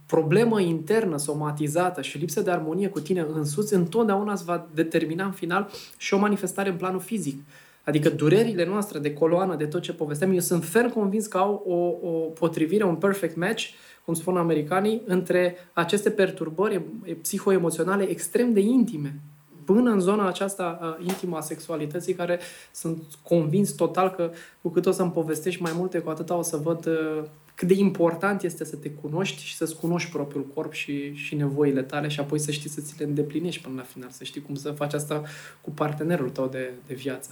[0.06, 5.32] problemă internă somatizată și lipsă de armonie cu tine însuți, întotdeauna îți va determina în
[5.32, 7.38] final și o manifestare în planul fizic.
[7.84, 11.62] Adică durerile noastre de coloană, de tot ce povesteam, eu sunt ferm convins că au
[11.66, 13.64] o, o potrivire, un perfect match,
[14.04, 16.82] cum spun americanii, între aceste perturbări
[17.22, 19.20] psihoemoționale extrem de intime,
[19.64, 22.38] până în zona aceasta uh, intimă a sexualității, care
[22.72, 24.30] sunt convins total că
[24.62, 27.74] cu cât o să-mi povestești mai multe, cu atâta o să văd uh, cât de
[27.74, 32.20] important este să te cunoști și să-ți cunoști propriul corp și, și nevoile tale și
[32.20, 34.92] apoi să știi să ți le îndeplinești până la final, să știi cum să faci
[34.92, 35.22] asta
[35.60, 37.30] cu partenerul tău de, de viață.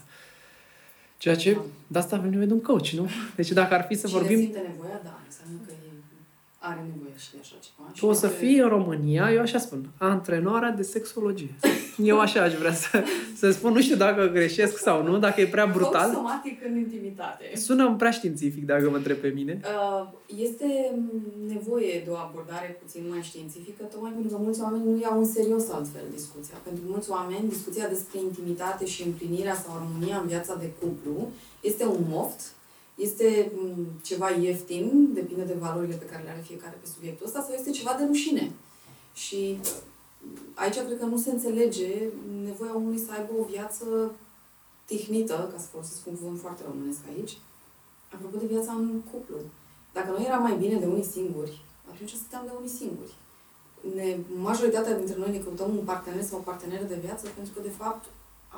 [1.23, 1.57] Ceea ce,
[1.87, 3.09] de asta avem nevoie de un coach, nu?
[3.39, 4.39] Deci dacă ar fi să Cine vorbim...
[4.39, 5.70] simte nevoia, da, înseamnă că
[6.63, 7.89] are nevoie și de așa ceva.
[7.99, 11.55] Tu o să fii în România, eu așa spun, antrenoarea de sexologie.
[12.13, 13.05] Eu așa aș vrea să,
[13.37, 16.13] să spun, nu știu dacă greșesc sau nu, dacă e prea brutal.
[16.13, 17.45] somatic în intimitate.
[17.55, 19.61] Sună prea științific, dacă mă întreb pe mine.
[19.65, 20.95] Uh, este
[21.47, 25.27] nevoie de o abordare puțin mai științifică, tocmai pentru că mulți oameni nu iau în
[25.27, 26.55] serios altfel discuția.
[26.65, 31.29] Pentru mulți oameni, discuția despre intimitate și împlinirea sau armonia în viața de cuplu
[31.61, 32.41] este un moft
[33.01, 37.43] este mm, ceva ieftin, depinde de valorile pe care le are fiecare pe subiectul ăsta,
[37.43, 38.53] sau este ceva de rușine.
[39.13, 39.59] Și
[40.23, 41.91] mm, aici cred că nu se înțelege
[42.45, 43.85] nevoia omului să aibă o viață
[44.85, 47.39] tehnită, ca să folosesc un cuvânt foarte românesc aici,
[48.15, 49.37] apropo de viața în cuplu.
[49.93, 51.55] Dacă noi eram mai bine de unii singuri,
[51.93, 53.15] atunci stăteam de unii singuri.
[53.95, 57.61] Ne, majoritatea dintre noi ne căutăm un partener sau o parteneră de viață pentru că,
[57.69, 58.05] de fapt,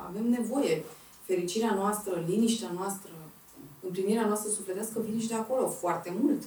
[0.07, 0.83] avem nevoie.
[1.29, 3.11] Fericirea noastră, liniștea noastră,
[3.85, 6.43] împlinirea noastră sufletească vine și de acolo foarte mult.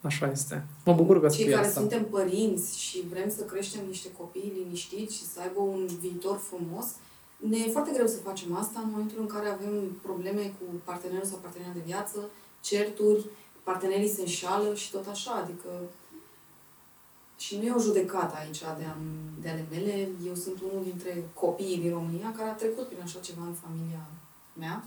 [0.00, 0.66] Așa este.
[0.84, 1.80] Mă bucur că Cei care asta.
[1.80, 6.86] suntem părinți și vrem să creștem niște copii liniștiți și să aibă un viitor frumos,
[7.36, 11.24] ne e foarte greu să facem asta în momentul în care avem probleme cu partenerul
[11.24, 12.18] sau partenera de viață,
[12.60, 13.24] certuri,
[13.62, 15.32] partenerii se înșală și tot așa.
[15.32, 15.68] Adică
[17.36, 18.96] și nu e o judecată aici de, a,
[19.42, 20.08] de ale mele.
[20.26, 24.06] Eu sunt unul dintre copiii din România care a trecut prin așa ceva în familia
[24.58, 24.84] mea.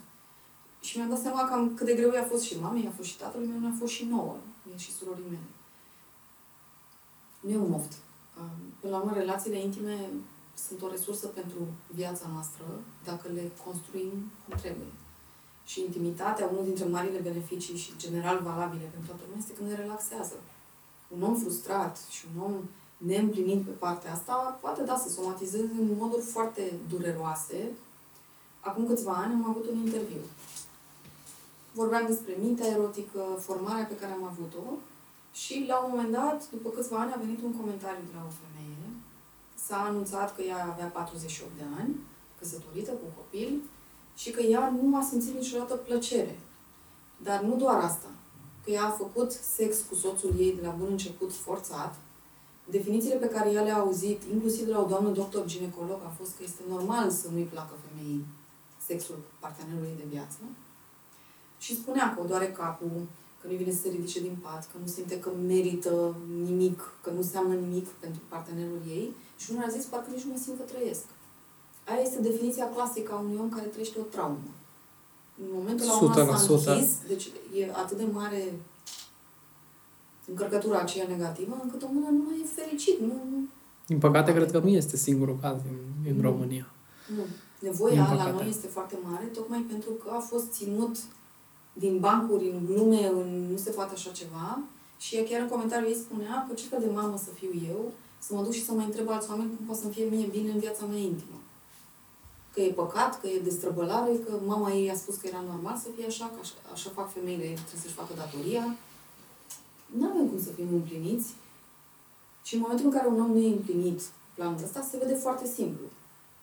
[0.85, 3.17] Și mi-am dat seama cam cât de greu i-a fost și mamei, a fost și
[3.17, 5.49] tatălui meu, a fost și nouă, mie și surorii mele.
[7.39, 7.93] Nu e un moft.
[8.79, 10.09] Până la urmă, relațiile intime
[10.65, 12.65] sunt o resursă pentru viața noastră
[13.03, 14.11] dacă le construim
[14.43, 14.91] cum trebuie.
[15.65, 19.75] Și intimitatea, unul dintre marile beneficii și general valabile pentru toată lumea, este când ne
[19.75, 20.35] relaxează.
[21.15, 22.53] Un om frustrat și un om
[22.97, 27.71] neîmplinit pe partea asta poate da să somatizeze în moduri foarte dureroase.
[28.59, 30.21] Acum câțiva ani am avut un interviu.
[31.79, 34.65] Vorbeam despre mintea erotică, formarea pe care am avut-o
[35.41, 38.37] și la un moment dat, după câțiva ani, a venit un comentariu de la o
[38.43, 38.87] femeie.
[39.65, 41.95] S-a anunțat că ea avea 48 de ani,
[42.39, 43.61] căsătorită cu copil,
[44.15, 46.39] și că ea nu a simțit niciodată plăcere.
[47.23, 48.09] Dar nu doar asta.
[48.63, 51.95] Că ea a făcut sex cu soțul ei de la bun început forțat.
[52.69, 56.31] Definițiile pe care ea le-a auzit, inclusiv de la o doamnă doctor ginecolog, a fost
[56.37, 58.25] că este normal să nu-i placă femeii
[58.85, 60.37] sexul partenerului de viață.
[61.65, 62.95] Și spunea că o doare capul,
[63.41, 66.15] că nu vine să se ridice din pat, că nu simte că merită
[66.49, 69.07] nimic, că nu înseamnă nimic pentru partenerul ei.
[69.37, 71.05] Și unul a zis, parcă nici nu mă simt că trăiesc.
[71.89, 74.51] Aia este definiția clasică a unui om care trăiește o traumă.
[75.41, 77.25] În momentul la s-a închis, deci
[77.59, 78.41] e atât de mare
[80.31, 82.99] încărcătura aceea negativă, încât omul nu mai e fericit.
[82.99, 83.39] Nu, nu.
[83.87, 85.77] Din păcate, cred că nu este singurul caz în,
[86.11, 86.67] în România.
[87.15, 87.23] Nu.
[87.59, 90.95] Nevoia la noi este foarte mare, tocmai pentru că a fost ținut
[91.77, 94.59] din bancuri, în glume, în nu se poate așa ceva.
[94.97, 98.33] Și chiar în comentariu ei spunea că ce fel de mamă să fiu eu, să
[98.33, 100.59] mă duc și să mă întreb alți oameni cum poate să-mi fie mie bine în
[100.59, 101.39] viața mea intimă.
[102.53, 105.87] Că e păcat, că e destrăbălare, că mama ei a spus că era normal să
[105.95, 108.75] fie așa, că așa, așa fac femeile, trebuie să-și facă datoria.
[109.85, 111.27] Nu avem cum să fim împliniți.
[112.43, 114.01] Și în momentul în care un om nu e împlinit
[114.35, 115.85] planul ăsta, se vede foarte simplu.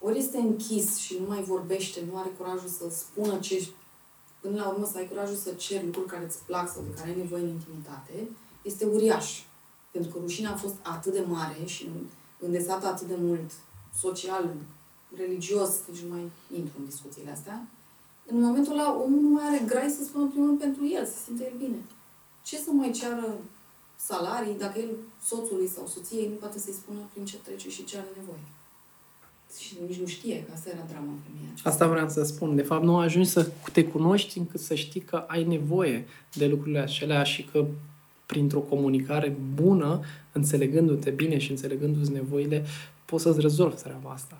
[0.00, 3.68] Ori este închis și nu mai vorbește, nu are curajul să spună ce
[4.42, 7.08] până la urmă să ai curajul să ceri lucruri care îți plac sau de care
[7.08, 8.28] ai nevoie în intimitate,
[8.62, 9.42] este uriaș.
[9.90, 11.88] Pentru că rușinea a fost atât de mare și
[12.38, 13.50] îndesată atât de mult
[14.00, 14.54] social,
[15.16, 17.66] religios, deci nu mai intru în discuțiile astea,
[18.26, 21.44] în momentul ăla omul nu mai are grai să spună primul pentru el, să simte
[21.44, 21.76] el bine.
[22.42, 23.38] Ce să mai ceară
[23.96, 24.90] salarii dacă el,
[25.24, 28.46] soțului sau soției, nu poate să-i spună prin ce trece și ce are nevoie?
[29.58, 31.52] Și nici nu știe că asta era drama femeia.
[31.64, 32.56] Asta vreau să spun.
[32.56, 36.78] De fapt, nu ajungi să te cunoști încât să știi că ai nevoie de lucrurile
[36.78, 37.64] acelea și că
[38.26, 40.00] printr-o comunicare bună,
[40.32, 42.64] înțelegându-te bine și înțelegându-ți nevoile,
[43.04, 44.38] poți să-ți rezolvi treaba asta.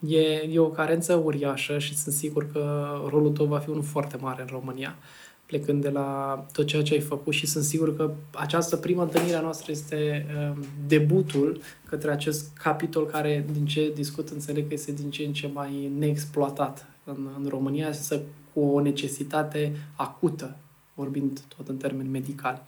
[0.00, 0.08] Da.
[0.08, 4.16] E, e o carență uriașă și sunt sigur că rolul tău va fi unul foarte
[4.16, 4.96] mare în România.
[4.98, 9.02] Uh, plecând de la tot ceea ce ai făcut și sunt sigur că această primă
[9.02, 10.56] întâlnire a noastră este uh,
[10.86, 15.50] debutul către acest capitol care, din ce discut, înțeleg că este din ce în ce
[15.52, 18.20] mai neexploatat în, în România, să
[18.52, 20.56] cu o necesitate acută,
[20.94, 22.60] vorbind tot în termeni medicali.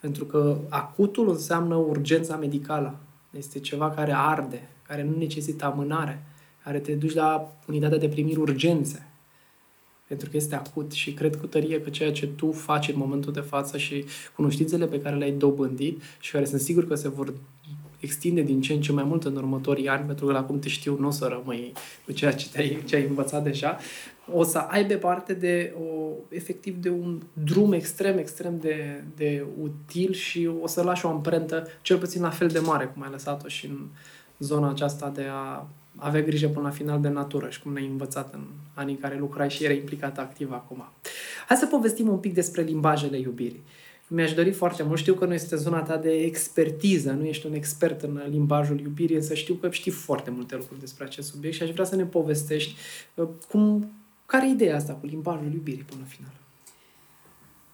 [0.00, 2.98] Pentru că acutul înseamnă urgența medicală.
[3.30, 6.24] Este ceva care arde, care nu necesită amânare,
[6.64, 9.07] care te duci la unitatea de primiri urgențe
[10.08, 13.32] pentru că este acut și cred cu tărie că ceea ce tu faci în momentul
[13.32, 17.32] de față și cunoștințele pe care le-ai dobândit și care sunt sigur că se vor
[18.00, 20.68] extinde din ce în ce mai mult în următorii ani, pentru că la cum te
[20.68, 21.72] știu nu o să rămâi
[22.04, 23.78] cu ceea ce, te-ai, ce ai învățat deja,
[24.32, 30.12] o să aibă parte de, o, efectiv, de un drum extrem, extrem de, de util
[30.12, 33.48] și o să lași o amprentă cel puțin la fel de mare cum ai lăsat-o
[33.48, 33.86] și în
[34.38, 35.66] zona aceasta de a
[35.98, 39.18] avea grijă până la final de natură și cum ne-ai învățat în anii în care
[39.18, 40.84] lucrai și erai implicat activ acum.
[41.46, 43.62] Hai să povestim un pic despre limbajele iubirii.
[44.10, 47.52] Mi-aș dori foarte mult, știu că nu este zona ta de expertiză, nu ești un
[47.52, 51.62] expert în limbajul iubirii, însă știu că știi foarte multe lucruri despre acest subiect și
[51.62, 52.76] aș vrea să ne povestești
[53.14, 53.90] uh, cum,
[54.26, 56.32] care e ideea asta cu limbajul iubirii până la final.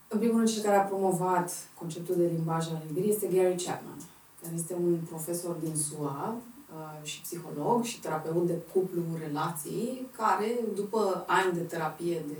[0.08, 3.98] În primul rând, cel care a promovat conceptul de limbaj al iubirii este Gary Chapman,
[4.42, 6.53] care este un profesor din SUA, Uh,
[7.02, 12.38] și psiholog și terapeut de cuplu relații, care, după ani de terapie, de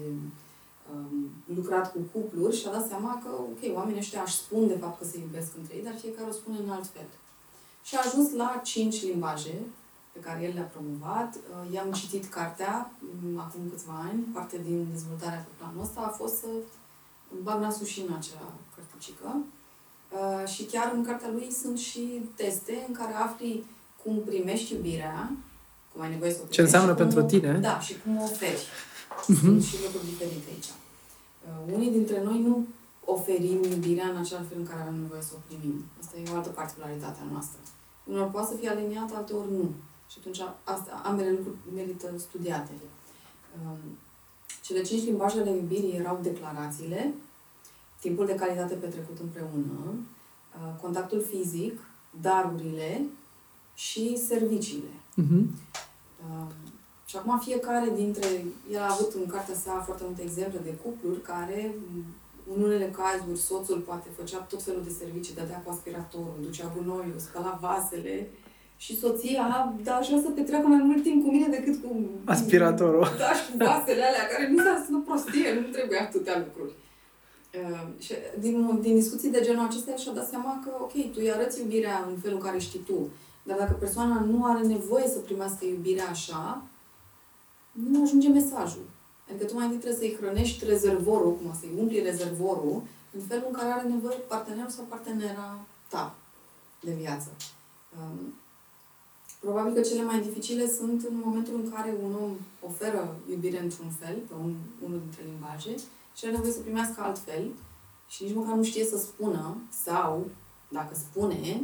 [0.93, 4.99] um, lucrat cu cupluri, și-a dat seama că, ok, oamenii ăștia își spun de fapt
[4.99, 7.09] că se iubesc între ei, dar fiecare o spune în alt fel.
[7.83, 9.55] Și a ajuns la cinci limbaje
[10.13, 11.35] pe care el le-a promovat.
[11.35, 12.91] Uh, i-am citit cartea
[13.25, 16.47] um, acum câțiva ani, parte din dezvoltarea pe planul ăsta a fost să
[17.43, 19.37] bag nasul și în acea cărticică.
[19.37, 23.65] Uh, și chiar în cartea lui sunt și teste în care afli
[24.05, 25.33] cum primești iubirea,
[25.93, 27.53] cum ai nevoie să o Ce înseamnă pentru o, tine.
[27.59, 28.63] Da, și cum o oferi.
[29.23, 29.41] Uh-huh.
[29.41, 30.71] Sunt și lucruri diferite aici.
[31.47, 32.67] Uh, unii dintre noi nu
[33.05, 35.85] oferim iubirea în acel fel în care avem nevoie să o primim.
[36.01, 37.61] Asta e o altă particularitate a noastră.
[38.05, 39.71] Unor poate să fie aliniat, alteori nu.
[40.11, 42.73] Și atunci asta, ambele lucruri merită studiate.
[43.57, 43.79] Um,
[44.63, 47.15] cele cinci limbaje ale iubirii erau declarațiile,
[48.01, 51.81] timpul de calitate petrecut împreună, uh, contactul fizic,
[52.21, 53.03] darurile
[53.75, 54.93] și serviciile.
[55.23, 55.45] Uh-huh.
[57.07, 61.21] Și acum fiecare dintre, el a avut în cartea sa foarte multe exemple de cupluri
[61.21, 61.75] care,
[62.55, 67.19] în unele cazuri, soțul poate făcea tot felul de servicii, dădea cu aspiratorul, ducea gunoiul,
[67.19, 68.29] spăla vasele,
[68.77, 71.91] și soția, da, așa să petreacă mai mult timp cu mine decât cu...
[72.25, 73.07] Aspiratorul.
[73.19, 76.73] Da, și cu vasele alea, care nu sunt prostie, nu trebuie atâtea lucruri.
[77.61, 81.33] Uh, și din, din discuții de genul acesta și-a dat seama că, ok, tu îi
[81.33, 83.11] arăți iubirea în felul în care știi tu,
[83.47, 86.63] dar dacă persoana nu are nevoie să primească iubirea așa,
[87.73, 88.87] nu ajunge mesajul.
[89.29, 92.83] Adică tu mai întâi trebuie să-i hrănești rezervorul, cum să-i umpli rezervorul,
[93.17, 96.15] în felul în care are nevoie partenerul sau partenera ta
[96.81, 97.31] de viață.
[97.99, 98.35] Um,
[99.41, 102.31] probabil că cele mai dificile sunt în momentul în care un om
[102.61, 104.55] oferă iubire într-un fel, pe un,
[104.85, 105.75] unul dintre limbaje,
[106.17, 107.45] și are nevoie să primească altfel
[108.09, 110.31] și nici măcar nu știe să spună sau,
[110.69, 111.61] dacă spune,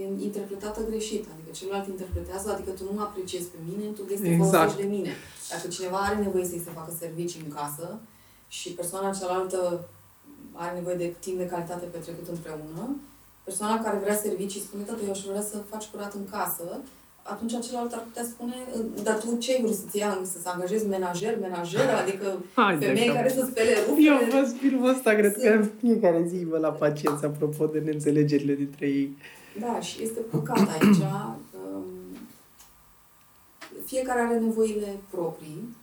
[0.00, 1.24] e interpretată greșit.
[1.32, 4.52] Adică celălalt interpretează, adică tu nu mă apreciezi pe mine, tu vrei să te exact.
[4.52, 5.12] folosești de mine.
[5.52, 7.86] Dacă cineva are nevoie să-i se facă servicii în casă
[8.56, 9.60] și persoana cealaltă
[10.52, 12.82] are nevoie de timp de calitate petrecut împreună,
[13.44, 16.68] persoana care vrea servicii spune, tată, eu aș vrea să faci curat în casă,
[17.22, 18.54] atunci celălalt ar putea spune,
[19.02, 23.46] dar tu ce vrei să-ți ia, să-ți angajezi menajer, menajeră, adică Haide femei care să
[23.50, 24.08] spele rufele?
[24.08, 28.86] Eu văd filmul ăsta, cred că fiecare zi vă la paciență, apropo de neînțelegerile dintre
[28.86, 29.16] ei.
[29.60, 30.96] Da, și este păcat aici.
[30.96, 31.84] Um,
[33.84, 35.76] fiecare are nevoile proprii.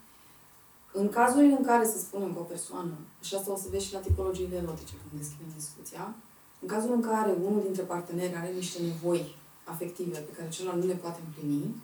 [0.92, 3.98] În cazurile în care, să spunem, o persoană, și asta o să vezi și la
[3.98, 6.14] tipologiile erotice când deschidem discuția,
[6.60, 10.88] în cazul în care unul dintre parteneri are niște nevoi afective pe care celălalt nu
[10.88, 11.82] le poate împlini,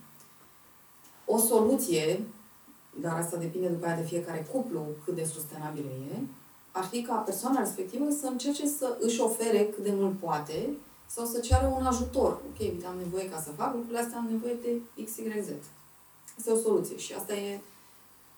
[1.25, 2.23] o soluție,
[3.01, 6.19] dar asta depinde după aia de fiecare cuplu cât de sustenabilă e,
[6.73, 10.69] ar fi ca persoana respectivă să încerce să își ofere cât de mult poate
[11.15, 12.31] sau să ceară un ajutor.
[12.31, 15.49] Ok, uite, am nevoie ca să fac lucrurile astea, am nevoie de X, Y, Z.
[16.39, 17.59] Asta e o soluție și asta e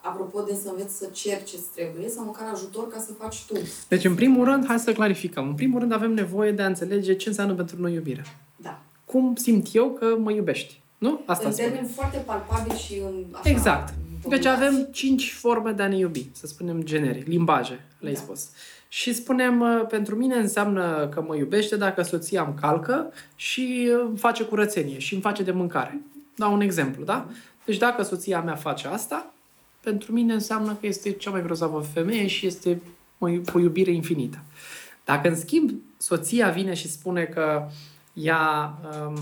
[0.00, 3.54] apropo de să înveți să ceri ce trebuie sau măcar ajutor ca să faci tu.
[3.88, 5.48] Deci, în primul rând, hai să clarificăm.
[5.48, 8.24] În primul rând, avem nevoie de a înțelege ce înseamnă pentru noi iubirea.
[8.56, 8.80] Da.
[9.04, 10.80] Cum simt eu că mă iubești.
[10.98, 11.20] Nu?
[11.26, 13.24] Asta în termeni foarte palpabil și în...
[13.30, 13.94] Așa, exact.
[14.28, 18.20] Deci avem cinci forme de a ne iubi, să spunem generic, limbaje, le-ai da.
[18.20, 18.48] spus.
[18.88, 24.98] Și spunem, pentru mine înseamnă că mă iubește dacă soția îmi calcă și face curățenie
[24.98, 26.00] și îmi face de mâncare.
[26.36, 27.28] Dau un exemplu, da?
[27.64, 29.32] Deci dacă soția mea face asta,
[29.80, 32.82] pentru mine înseamnă că este cea mai grozavă femeie și este
[33.18, 34.38] o, o iubire infinită.
[35.04, 37.68] Dacă, în schimb, soția vine și spune că
[38.12, 38.74] ea
[39.06, 39.14] um,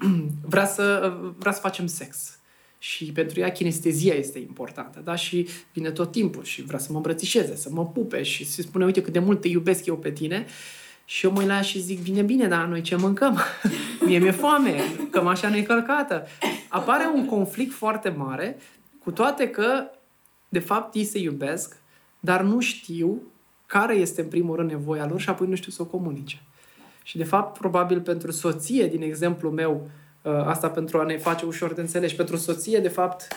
[0.52, 2.38] vrea, să, vrea să facem sex,
[2.84, 5.14] și pentru ea kinestezia este importantă, da?
[5.14, 8.84] Și vine tot timpul și vrea să mă îmbrățișeze, să mă pupe și să spune,
[8.84, 10.46] uite cât de mult te iubesc eu pe tine.
[11.04, 13.38] Și eu mă la și zic, bine, bine, dar noi ce mâncăm?
[14.06, 14.74] Mie mi-e foame,
[15.10, 16.26] că așa nu-i călcată.
[16.68, 18.56] Apare un conflict foarte mare,
[18.98, 19.86] cu toate că,
[20.48, 21.76] de fapt, ei se iubesc,
[22.20, 23.22] dar nu știu
[23.66, 26.42] care este în primul rând nevoia lor și apoi nu știu să o comunice.
[27.02, 31.44] Și, de fapt, probabil pentru soție, din exemplu meu, Uh, asta pentru a ne face
[31.46, 32.12] ușor de înțeles.
[32.12, 33.28] Pentru soție, de fapt,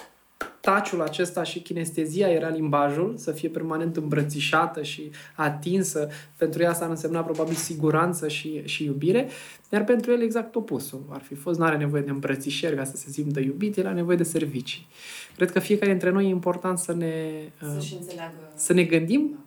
[0.59, 6.09] taciul acesta și kinestezia era limbajul, să fie permanent îmbrățișată și atinsă.
[6.35, 9.27] Pentru ea asta ar însemna probabil siguranță și, și iubire,
[9.71, 11.05] iar pentru el exact opusul.
[11.09, 13.95] Ar fi fost, nu are nevoie de îmbrățișări ca să se simtă iubit, el are
[13.95, 14.87] nevoie de servicii.
[15.35, 17.13] Cred că fiecare dintre noi e important să ne,
[17.61, 17.77] uh,
[18.55, 19.37] să ne gândim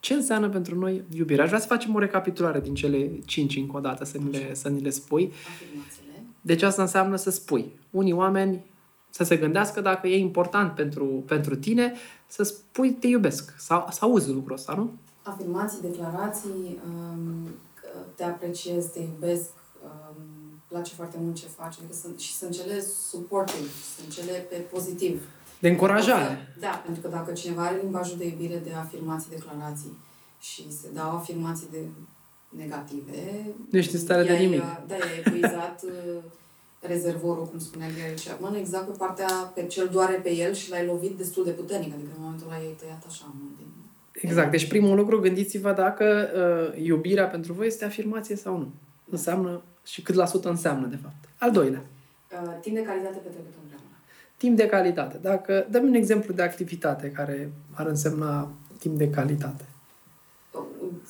[0.00, 1.42] ce înseamnă pentru noi iubirea.
[1.42, 4.54] Aș vrea să facem o recapitulare din cele cinci încă o dată, să ni le,
[4.54, 5.32] să ni le spui.
[5.48, 5.99] Afirmație.
[6.40, 7.78] Deci asta înseamnă să spui.
[7.90, 8.70] Unii oameni
[9.10, 11.92] să se gândească dacă e important pentru, pentru tine
[12.26, 13.54] să spui te iubesc.
[13.58, 14.90] Sau să auzi lucrul ăsta, nu?
[15.22, 17.48] Afirmații, declarații, um,
[18.14, 19.50] te apreciez, te iubesc,
[19.82, 20.22] um,
[20.68, 25.22] place foarte mult ce faci adică sunt, și sunt cele supportive, sunt cele pe pozitiv.
[25.58, 26.54] De încurajare.
[26.60, 29.96] Da, pentru că dacă cineva are limbajul de iubire de afirmații, declarații
[30.40, 31.78] și se dau afirmații de
[32.56, 33.46] negative.
[33.70, 34.62] Nu ești în stare de nimic.
[34.86, 36.22] Da, e epuizat uh,
[36.80, 40.86] rezervorul, cum spunea Gary Chapman, exact pe partea pe cel doare pe el și l-ai
[40.86, 43.66] lovit destul de puternic, adică în momentul ăla ai tăiat așa din...
[44.12, 44.50] Exact.
[44.50, 46.28] Deci primul lucru, gândiți-vă dacă
[46.74, 48.72] uh, iubirea pentru voi este afirmație sau nu.
[49.10, 51.28] Înseamnă și cât la sută înseamnă, de fapt.
[51.38, 51.82] Al doilea.
[52.32, 53.84] Uh, timp de calitate petrecut împreună.
[54.36, 55.18] Timp de calitate.
[55.22, 59.64] Dacă dăm un exemplu de activitate care ar însemna timp de calitate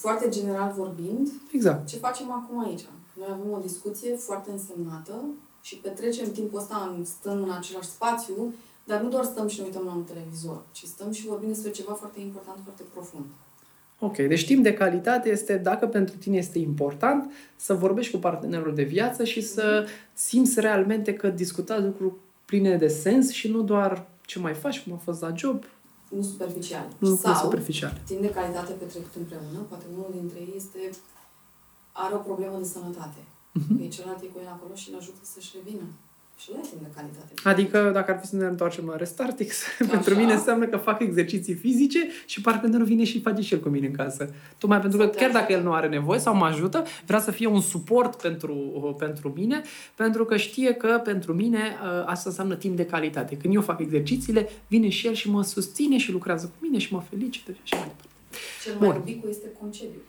[0.00, 1.86] foarte general vorbind, Exact.
[1.86, 2.84] ce facem acum aici?
[3.18, 5.14] Noi avem o discuție foarte însemnată
[5.62, 9.66] și petrecem timpul ăsta în, stând în același spațiu, dar nu doar stăm și ne
[9.66, 13.24] uităm la un televizor, ci stăm și vorbim despre ceva foarte important, foarte profund.
[13.98, 18.74] Ok, deci timp de calitate este, dacă pentru tine este important, să vorbești cu partenerul
[18.74, 24.06] de viață și să simți realmente că discutați lucruri pline de sens și nu doar
[24.26, 25.64] ce mai faci, cum a fost la job,
[26.16, 26.86] Nu superficial.
[26.98, 28.02] nu lucruri Sau, superficiale.
[28.06, 30.80] timp de calitate petrecut împreună, poate unul dintre ei este,
[31.92, 33.20] are o problemă de sănătate.
[33.52, 33.78] Mhm.
[33.78, 35.86] Că celălalt e cu el acolo și îl ajută să-și revină.
[36.42, 37.48] Și ăla e timp de calitate.
[37.48, 41.54] Adică, dacă ar fi să ne întoarcem la Restartix, pentru mine înseamnă că fac exerciții
[41.54, 44.34] fizice și partenerul vine și face și el cu mine în casă.
[44.58, 45.58] Tocmai pentru că Sau te chiar dacă ajută.
[45.58, 48.54] el nu are nevoie sau mă ajută, vrea să fie un suport pentru,
[48.98, 49.62] pentru mine,
[49.94, 53.36] pentru că știe că pentru mine ă, asta înseamnă timp de calitate.
[53.36, 56.92] Când eu fac exercițiile, vine și el și mă susține și lucrează cu mine și
[56.92, 58.08] mă felicită și așa mai departe.
[58.64, 58.96] Cel mai Bun.
[58.96, 60.00] iubit cu este concediu.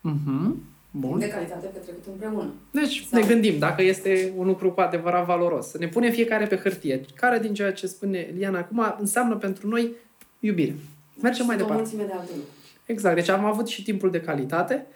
[0.00, 0.42] Mhm.
[0.42, 0.56] Timp
[0.94, 1.18] Bun.
[1.18, 2.52] de calitate petrecut împreună.
[2.70, 5.66] Deci Sau- ne gândim dacă este un lucru cu adevărat valoros.
[5.68, 7.04] Să ne punem fiecare pe hârtie.
[7.14, 9.94] Care din ceea ce spune Liana acum înseamnă pentru noi
[10.38, 10.76] iubire.
[11.22, 11.82] Mergem mai Sunt o departe.
[11.82, 12.56] mulțime de alte lucruri.
[12.86, 13.14] Exact.
[13.14, 14.86] Deci am avut și timpul de calitate,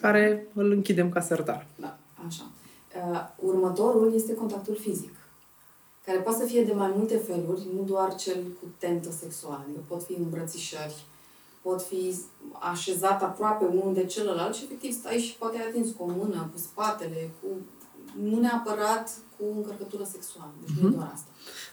[0.00, 1.66] care îl închidem ca sertar.
[1.76, 2.42] Da, așa.
[3.12, 5.14] Uh, următorul este contactul fizic,
[6.04, 9.60] care poate să fie de mai multe feluri, nu doar cel cu tentă sexuală.
[9.64, 10.94] Adică pot fi îmbrățișări,
[11.66, 12.02] pot fi
[12.72, 16.48] așezat aproape unul de celălalt și efectiv stai și poate ai atins cu o mână,
[16.52, 17.46] cu spatele, cu...
[18.30, 20.52] nu neapărat cu încărcătură sexuală.
[20.60, 21.28] Deci nu e doar asta.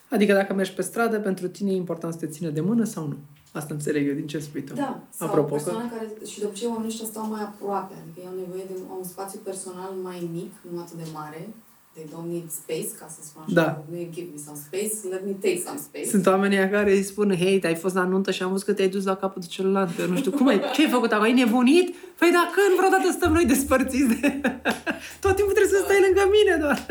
[0.10, 3.08] Adică dacă mergi pe stradă, pentru tine e important să te țină de mână sau
[3.08, 3.18] nu?
[3.54, 4.74] Asta înțeleg eu din ce spui tu.
[4.74, 8.20] Da, sau Apropo că- persoane care, și de obicei oamenii ăștia stau mai aproape, adică
[8.20, 11.50] ei au nevoie de un spațiu personal mai mic, nu atât de mare,
[11.94, 13.84] they don't need space, ca să spun așa, Da.
[13.90, 16.06] nu e give me some space, let me take some space.
[16.06, 18.74] Sunt oamenii aia care îi spun, hei, te-ai fost la nuntă și am văzut că
[18.74, 21.34] te-ai dus la capătul celălalt, că nu știu, cum ai, ce ai făcut acolo, ai
[21.34, 21.96] nebunit?
[22.20, 24.42] Păi da, când vreodată stăm noi despărțiți de...
[25.24, 26.86] Tot timpul trebuie să stai lângă mine doar.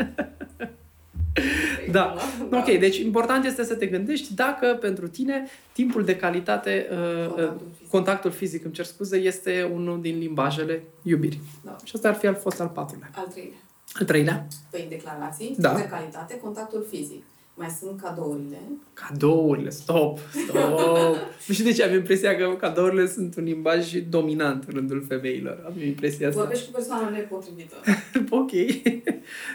[1.91, 2.15] Da.
[2.51, 7.35] Ok, deci important este să te gândești dacă pentru tine timpul de calitate, uh, uh,
[7.35, 7.89] Contactul fizic.
[7.89, 11.41] contactul fizic, îmi cer scuze, este unul din limbajele iubirii.
[11.63, 11.75] Da.
[11.83, 13.09] Și asta ar fi al fost al patrulea.
[13.15, 13.57] Al treilea.
[13.99, 15.73] Al treilea, Păi declarații, Da.
[15.75, 17.23] de calitate, contactul fizic.
[17.53, 18.57] Mai sunt cadourile.
[18.93, 21.15] cadourile, stop, stop.
[21.47, 25.63] nu știu de ce am impresia că cadourile sunt un limbaj dominant în rândul femeilor.
[25.65, 26.39] Am impresia asta.
[26.39, 27.75] Vorbești cu persoana nepotrivită.
[28.41, 28.51] ok.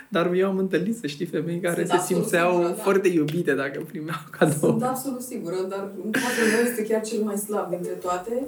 [0.09, 2.83] Dar eu am întâlnit, să știi, femei care Sunt se absolut simțeau sigură, da.
[2.83, 4.59] foarte iubite dacă primeau cadou.
[4.71, 8.47] Sunt absolut sigură, dar poate meu este chiar cel mai slab dintre toate,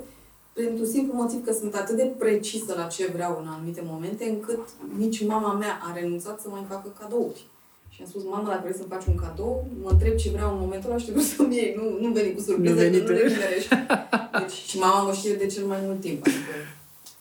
[0.63, 4.59] pentru simplu motiv că sunt atât de precisă la ce vreau în anumite momente, încât
[4.99, 7.43] nici mama mea a renunțat să mai facă cadouri.
[7.89, 10.59] Și am spus, mama, dacă vrei să-mi faci un cadou, mă întreb ce vreau în
[10.61, 11.75] momentul ăla și trebuie să-mi iei.
[11.79, 13.13] Nu, nu veni cu surpriză, Nu că veni nu tu.
[13.13, 13.69] le nimerești.
[14.41, 16.27] Deci, și mama mă știe de cel mai mult timp.
[16.27, 16.55] Adică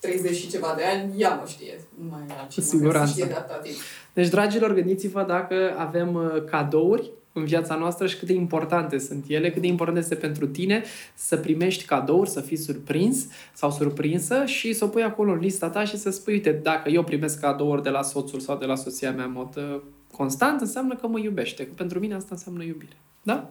[0.00, 1.80] 30 și ceva de ani, ea mă știe.
[2.02, 3.10] Nu mai e altcineva care să siguranță.
[3.12, 3.76] știe de atâta timp.
[4.12, 9.24] Deci, dragilor, gândiți-vă dacă avem uh, cadouri în viața noastră și cât de importante sunt
[9.28, 10.82] ele, cât de important este pentru tine
[11.14, 15.70] să primești cadouri, să fii surprins sau surprinsă și să o pui acolo în lista
[15.70, 18.74] ta și să spui, uite, dacă eu primesc cadouri de la soțul sau de la
[18.74, 19.80] soția mea în mod uh,
[20.12, 21.66] constant, înseamnă că mă iubește.
[21.66, 22.96] Că pentru mine asta înseamnă iubire.
[23.22, 23.34] Da?
[23.34, 23.50] Da.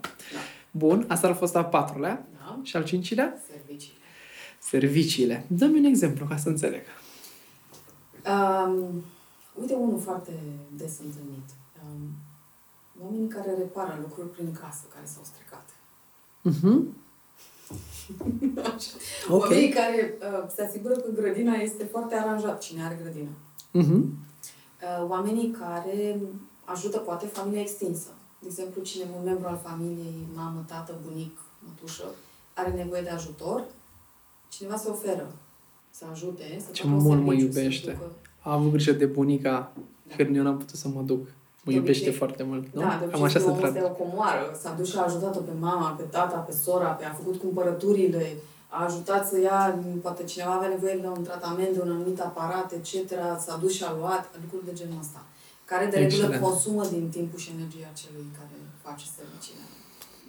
[0.72, 2.28] Bun, asta a fost al patrulea.
[2.38, 2.60] Da?
[2.64, 3.38] Și al cincilea?
[3.52, 3.98] Serviciile.
[4.60, 5.46] Serviciile.
[5.48, 6.82] Dă-mi un exemplu ca să înțeleg.
[8.28, 9.04] Um,
[9.62, 10.32] uite unul foarte
[10.78, 11.50] des întâlnit.
[11.84, 12.10] Um,
[13.04, 15.66] oamenii care repară lucruri prin casă care s-au stricat.
[16.42, 16.96] Mhm.
[19.30, 19.42] Ok.
[19.42, 23.30] Oamenii care uh, se asigură că grădina este foarte aranjată, cine are grădină.
[23.72, 23.94] Mhm.
[23.94, 26.20] Uh, oamenii care
[26.66, 28.08] ajută poate familia extinsă.
[28.40, 31.38] De exemplu, cine un membru al familiei, mamă, tată, bunic,
[31.68, 32.04] mătușă,
[32.54, 33.64] are nevoie de ajutor,
[34.50, 35.32] cineva se oferă
[35.90, 37.92] să ajute, să Ce facă un mult mă serviciu, să iubește.
[37.92, 39.72] ducă- A avut grijă de bunica
[40.08, 40.16] Da.
[40.16, 41.28] când eu n-am putut să mă duc.
[41.68, 42.20] Mă De iubește obicei.
[42.22, 42.82] foarte mult, nu?
[42.82, 43.88] Da, de Cam obicei așa se omul ăsta trage.
[43.88, 44.44] e o comoară.
[44.62, 48.26] S-a dus și a ajutat-o pe mama, pe tata, pe sora, pe a făcut cumpărăturile,
[48.76, 49.60] a ajutat să ia,
[50.02, 52.94] poate cineva avea nevoie de un tratament, de un anumit aparat, etc.
[53.46, 55.22] S-a dus și a luat, lucruri de genul ăsta.
[55.72, 56.42] Care de regulă Excelent.
[56.44, 58.56] consumă din timpul și energia celui care
[58.86, 59.62] face serviciile.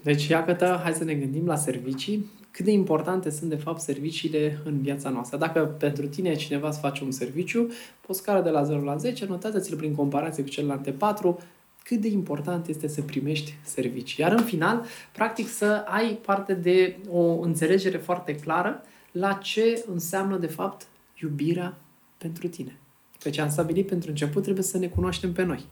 [0.02, 2.30] Deci, iată, hai să ne gândim la servicii.
[2.50, 5.38] Cât de importante sunt, de fapt, serviciile în viața noastră.
[5.38, 7.66] Dacă pentru tine cineva îți face un serviciu,
[8.00, 11.38] pe o scară de la 0 la 10, notează-ți-l prin comparație cu celelalte 4,
[11.84, 14.24] cât de important este să primești servicii.
[14.24, 18.82] Iar în final, practic, să ai parte de o înțelegere foarte clară
[19.12, 20.86] la ce înseamnă, de fapt,
[21.22, 21.78] iubirea
[22.18, 22.78] pentru tine.
[23.22, 25.64] Pe ce am stabilit pentru început, trebuie să ne cunoaștem pe noi.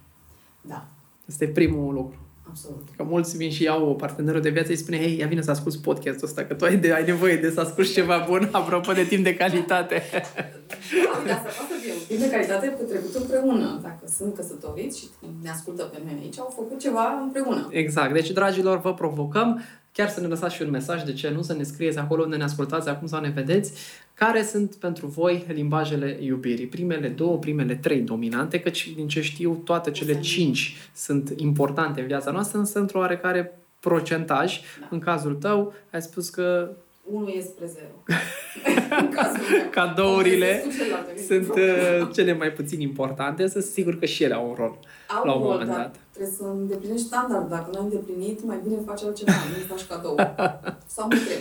[0.60, 0.86] Da.
[1.28, 2.25] Asta e primul lucru.
[2.48, 2.88] Absolut.
[2.96, 5.78] Că mulți vin și iau partenerul de viață și spune, hei, ia vine să asculti
[5.78, 9.04] podcastul ăsta, că tu ai, de, ai nevoie de să asculti ceva bun, apropo de
[9.04, 10.02] timp de calitate.
[10.10, 13.80] Da, uite, asta poate să fie un timp de calitate petrecut împreună.
[13.82, 15.06] Dacă sunt căsătoriți și
[15.42, 17.68] ne ascultă pe noi aici, au făcut ceva împreună.
[17.70, 18.12] Exact.
[18.12, 19.62] Deci, dragilor, vă provocăm
[19.96, 22.36] chiar să ne lăsați și un mesaj, de ce nu, să ne scrieți acolo unde
[22.36, 23.72] ne ascultați acum sau ne vedeți,
[24.14, 26.66] care sunt pentru voi limbajele iubirii.
[26.66, 32.06] Primele două, primele trei dominante, căci din ce știu, toate cele cinci sunt importante în
[32.06, 34.60] viața noastră, însă într-o oarecare procentaj.
[34.80, 34.88] Da.
[34.90, 36.70] În cazul tău, ai spus că
[37.12, 37.94] Unul e spre zero.
[39.00, 39.68] în cazul meu.
[39.70, 41.22] cadourile Cum se celelalte?
[41.22, 44.78] sunt uh, cele mai puțin importante, să sigur că și ele au un rol.
[45.08, 45.96] Au la un rol, moment dar dat.
[46.10, 47.48] Trebuie să îndeplinești standard.
[47.48, 49.32] Dacă nu ai îndeplinit, mai bine faci altceva.
[49.32, 50.14] Nu faci cadou.
[50.94, 51.36] Sau nu trebuie.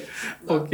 [0.45, 0.53] Da.
[0.53, 0.70] Ok.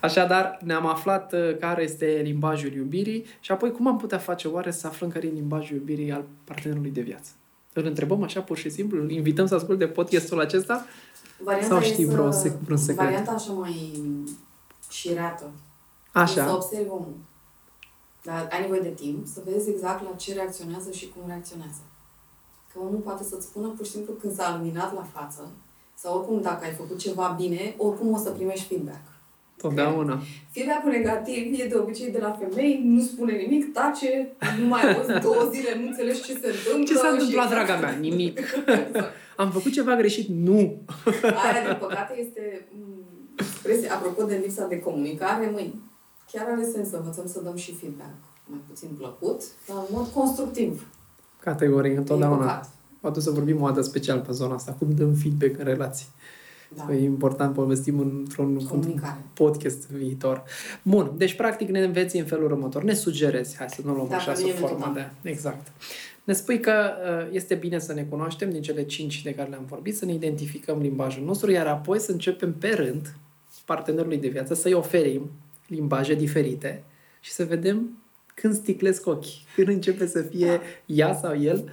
[0.00, 4.70] Așadar, ne-am aflat uh, care este limbajul iubirii și apoi cum am putea face oare
[4.70, 7.30] să aflăm care e limbajul iubirii al partenerului de viață?
[7.72, 9.02] Îl întrebăm așa pur și simplu?
[9.02, 10.86] Îl invităm să asculte podcastul acesta?
[11.44, 12.96] Varianta Sau știi e să- vreo sec- vreun secret?
[13.04, 14.00] Varianta așa mai
[14.90, 15.44] șireată.
[16.12, 16.54] Să Așa.
[16.54, 17.14] observi omul.
[18.24, 21.80] Dar ai nevoie de timp să vezi exact la ce reacționează și cum reacționează.
[22.72, 25.50] Că omul poate să-ți spună pur și simplu când s-a luminat la față
[25.94, 29.00] sau oricum dacă ai făcut ceva bine, oricum o să primești feedback.
[29.56, 30.20] Totdeauna.
[30.50, 35.20] Feedback-ul negativ e de obicei de la femei, nu spune nimic, tace, nu mai auzi
[35.20, 36.84] două zile, nu înțelegi ce se întâmplă.
[36.86, 37.90] Ce s-a și- întâmplat, draga mea?
[37.90, 38.38] Nimic.
[38.86, 39.12] exact.
[39.36, 40.28] Am făcut ceva greșit?
[40.28, 40.82] Nu.
[41.22, 45.74] Aia, din păcate, este mm, expresie, apropo de lipsa de comunicare, măi,
[46.32, 48.14] chiar are sens să învățăm să dăm și feedback
[48.46, 50.86] mai puțin plăcut, dar în mod constructiv.
[51.40, 52.36] Categoric, E întotdeauna.
[52.36, 52.70] păcat.
[53.00, 54.76] Poate să vorbim o dată special pe zona asta.
[54.78, 56.06] Cum dăm feedback în relații?
[56.76, 56.94] Da.
[56.94, 59.16] E important, povestim într-un Comunicare.
[59.34, 60.42] podcast viitor.
[60.82, 62.82] Bun, deci practic ne înveți în felul următor.
[62.82, 65.28] Ne sugerezi, hai să nu luăm Da, așa pe sub mine forma mi-e de...
[65.30, 65.66] Exact.
[66.24, 69.64] Ne spui că uh, este bine să ne cunoaștem din cele cinci de care le-am
[69.64, 73.14] vorbit, să ne identificăm limbajul nostru, iar apoi să începem pe rând
[73.64, 75.30] partenerului de viață să-i oferim
[75.66, 76.84] limbaje diferite
[77.20, 77.98] și să vedem
[78.34, 80.62] când sticlesc ochii, când începe să fie Da.
[80.86, 81.70] ea sau el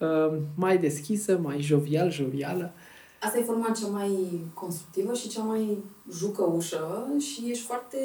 [0.00, 2.72] uh, mai deschisă, mai jovial, jovială.
[3.20, 5.78] Asta e forma cea mai constructivă și cea mai
[6.12, 7.98] jucăușă și ești foarte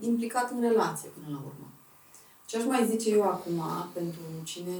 [0.00, 1.70] implicat în relație până la urmă.
[2.46, 3.62] Ce aș mai zice eu acum,
[3.92, 4.76] pentru cine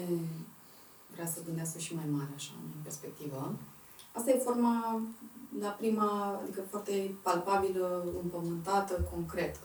[1.13, 3.57] vrea să gândească și mai mare, așa, în perspectivă,
[4.13, 5.03] asta e forma
[5.61, 9.59] la prima, adică foarte palpabilă, împământată, concretă.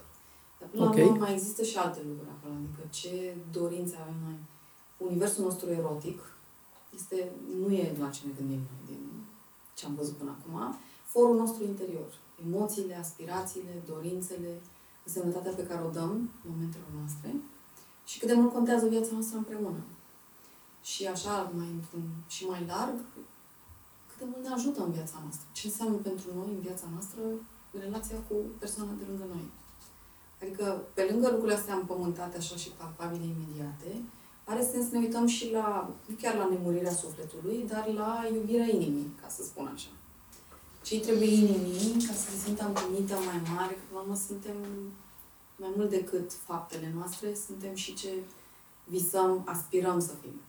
[0.60, 0.96] Dar până Ok.
[0.96, 4.38] la urmă mai există și alte lucruri acolo, adică ce dorințe avem noi.
[5.08, 6.20] Universul nostru erotic
[6.94, 9.02] este, nu e la ce ne gândim noi din
[9.74, 12.10] ce am văzut până acum, forul nostru interior.
[12.46, 14.60] Emoțiile, aspirațiile, dorințele,
[15.04, 17.34] însemnătatea pe care o dăm momentelor noastre
[18.04, 19.80] și cât de mult contează viața noastră împreună.
[20.90, 22.96] Și așa, mai într-un și mai larg,
[24.08, 25.46] cât de mult ne ajută în viața noastră.
[25.52, 27.20] Ce înseamnă pentru noi în viața noastră
[27.84, 29.46] relația cu persoana de lângă noi.
[30.42, 30.64] Adică,
[30.94, 33.90] pe lângă lucrurile astea împământate așa și palpabile imediate,
[34.44, 38.68] are sens să ne uităm și la, nu chiar la nemurirea sufletului, dar la iubirea
[38.68, 39.92] inimii, ca să spun așa.
[40.82, 44.56] Ce trebuie inimii ca să se simtă împlinită mai mare, că până la urmă suntem
[45.56, 48.12] mai mult decât faptele noastre, suntem și ce
[48.84, 50.40] visăm, aspirăm să fim.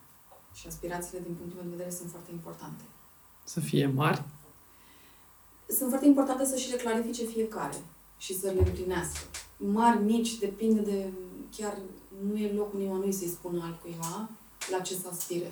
[0.59, 2.83] Și aspirațiile, din punctul meu de vedere, sunt foarte importante.
[3.43, 4.23] Să fie mari.
[5.77, 7.77] Sunt foarte importante să și le clarifice fiecare
[8.17, 9.19] și să le împlinească.
[9.57, 11.09] Mari, mici, depinde de...
[11.57, 11.77] Chiar
[12.27, 14.29] nu e locul nimănui să-i spună altcuiva
[14.71, 15.51] la ce să aspire.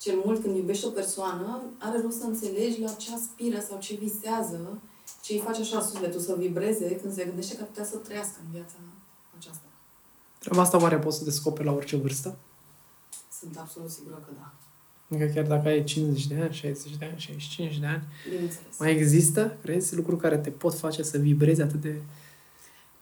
[0.00, 3.94] Cel mult când iubești o persoană, are rost să înțelegi la ce aspiră sau ce
[3.94, 4.80] visează,
[5.22, 8.36] ce îi face așa sufletul să vibreze când se gândește că ar putea să trăiască
[8.44, 8.76] în viața
[9.38, 9.66] aceasta.
[10.38, 12.36] Treaba asta oare poți să descoperi la orice vârstă?
[13.46, 14.52] Sunt absolut sigură că da.
[15.10, 18.78] Adică chiar dacă ai 50 de ani, 60 de ani, 65 de ani, Bineînțeles.
[18.78, 21.90] mai există, crezi, lucruri care te pot face să vibrezi atât de...
[21.90, 22.00] de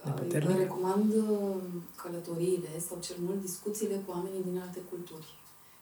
[0.07, 0.51] Uh, puternic?
[0.51, 1.57] Vă recomand uh,
[2.03, 5.29] călătoriile sau cel mult discuțiile cu oamenii din alte culturi.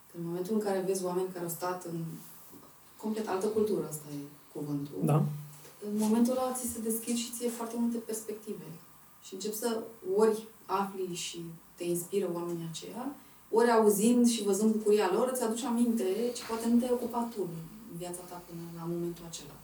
[0.08, 1.98] Că în momentul în care vezi oameni care au stat în
[2.96, 4.18] complet altă cultură, asta e
[4.54, 5.18] cuvântul, Da?
[5.88, 8.64] în momentul ăla ți se deschid și ție foarte multe perspective.
[9.24, 9.82] Și începi să
[10.16, 11.44] ori afli și
[11.76, 13.04] te inspiră oamenii aceia,
[13.53, 16.05] ori auzind și văzând bucuria lor, îți aduci aminte
[16.36, 19.57] ce poate nu te-ai ocupat tu în viața ta până la momentul acela.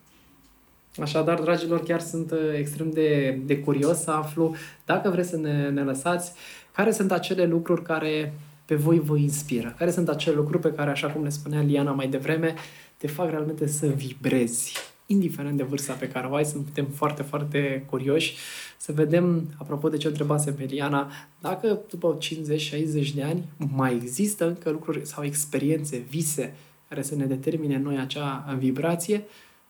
[1.07, 5.71] Așadar, dragilor, chiar sunt uh, extrem de, de curios să aflu, dacă vreți să ne,
[5.71, 6.33] ne lăsați,
[6.73, 8.35] care sunt acele lucruri care
[8.65, 9.75] pe voi vă inspiră?
[9.79, 12.55] Care sunt acele lucruri pe care, așa cum ne spunea Liana mai devreme,
[12.97, 14.73] te fac realmente să vibrezi?
[15.11, 18.37] Indiferent de vârsta pe care o ai, suntem foarte, foarte curioși
[18.77, 24.47] să vedem, apropo de ce întrebase pe Liana, dacă după 50-60 de ani mai există
[24.47, 26.55] încă lucruri sau experiențe, vise
[26.89, 29.25] care să ne determine noi acea vibrație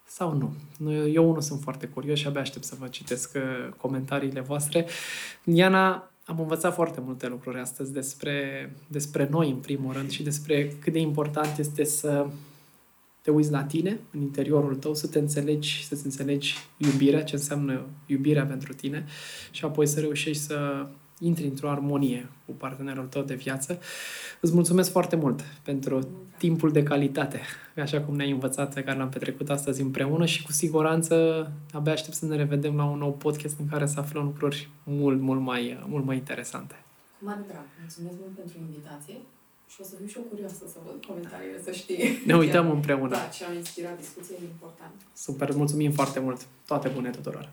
[0.05, 0.53] sau nu.
[1.07, 4.87] Eu unul sunt foarte curios și abia aștept să vă citesc uh, comentariile voastre.
[5.45, 10.73] Iana, am învățat foarte multe lucruri astăzi despre, despre noi, în primul rând, și despre
[10.81, 12.27] cât de important este să
[13.29, 17.87] te uiți la tine, în interiorul tău, să te înțelegi, să-ți înțelegi iubirea, ce înseamnă
[18.07, 19.05] iubirea pentru tine
[19.51, 20.87] și apoi să reușești să
[21.19, 23.79] intri într-o armonie cu partenerul tău de viață.
[24.41, 26.09] Îți mulțumesc foarte mult pentru
[26.39, 27.41] timpul de calitate,
[27.77, 31.15] așa cum ne-ai învățat, pe care l-am petrecut astăzi împreună și cu siguranță
[31.73, 35.21] abia aștept să ne revedem la un nou podcast în care să aflăm lucruri mult,
[35.21, 36.75] mult mai, mult mai interesante.
[37.19, 37.65] Cu mare drag.
[37.81, 39.15] Mulțumesc mult pentru invitație
[39.69, 42.23] și o să fiu și eu curioasă să văd comentariile, să știi.
[42.27, 43.09] Ne uităm împreună.
[43.09, 44.95] Da, ce am inspirat discuția e important.
[45.13, 46.47] Super, mulțumim foarte mult.
[46.67, 47.49] Toate bune tuturor!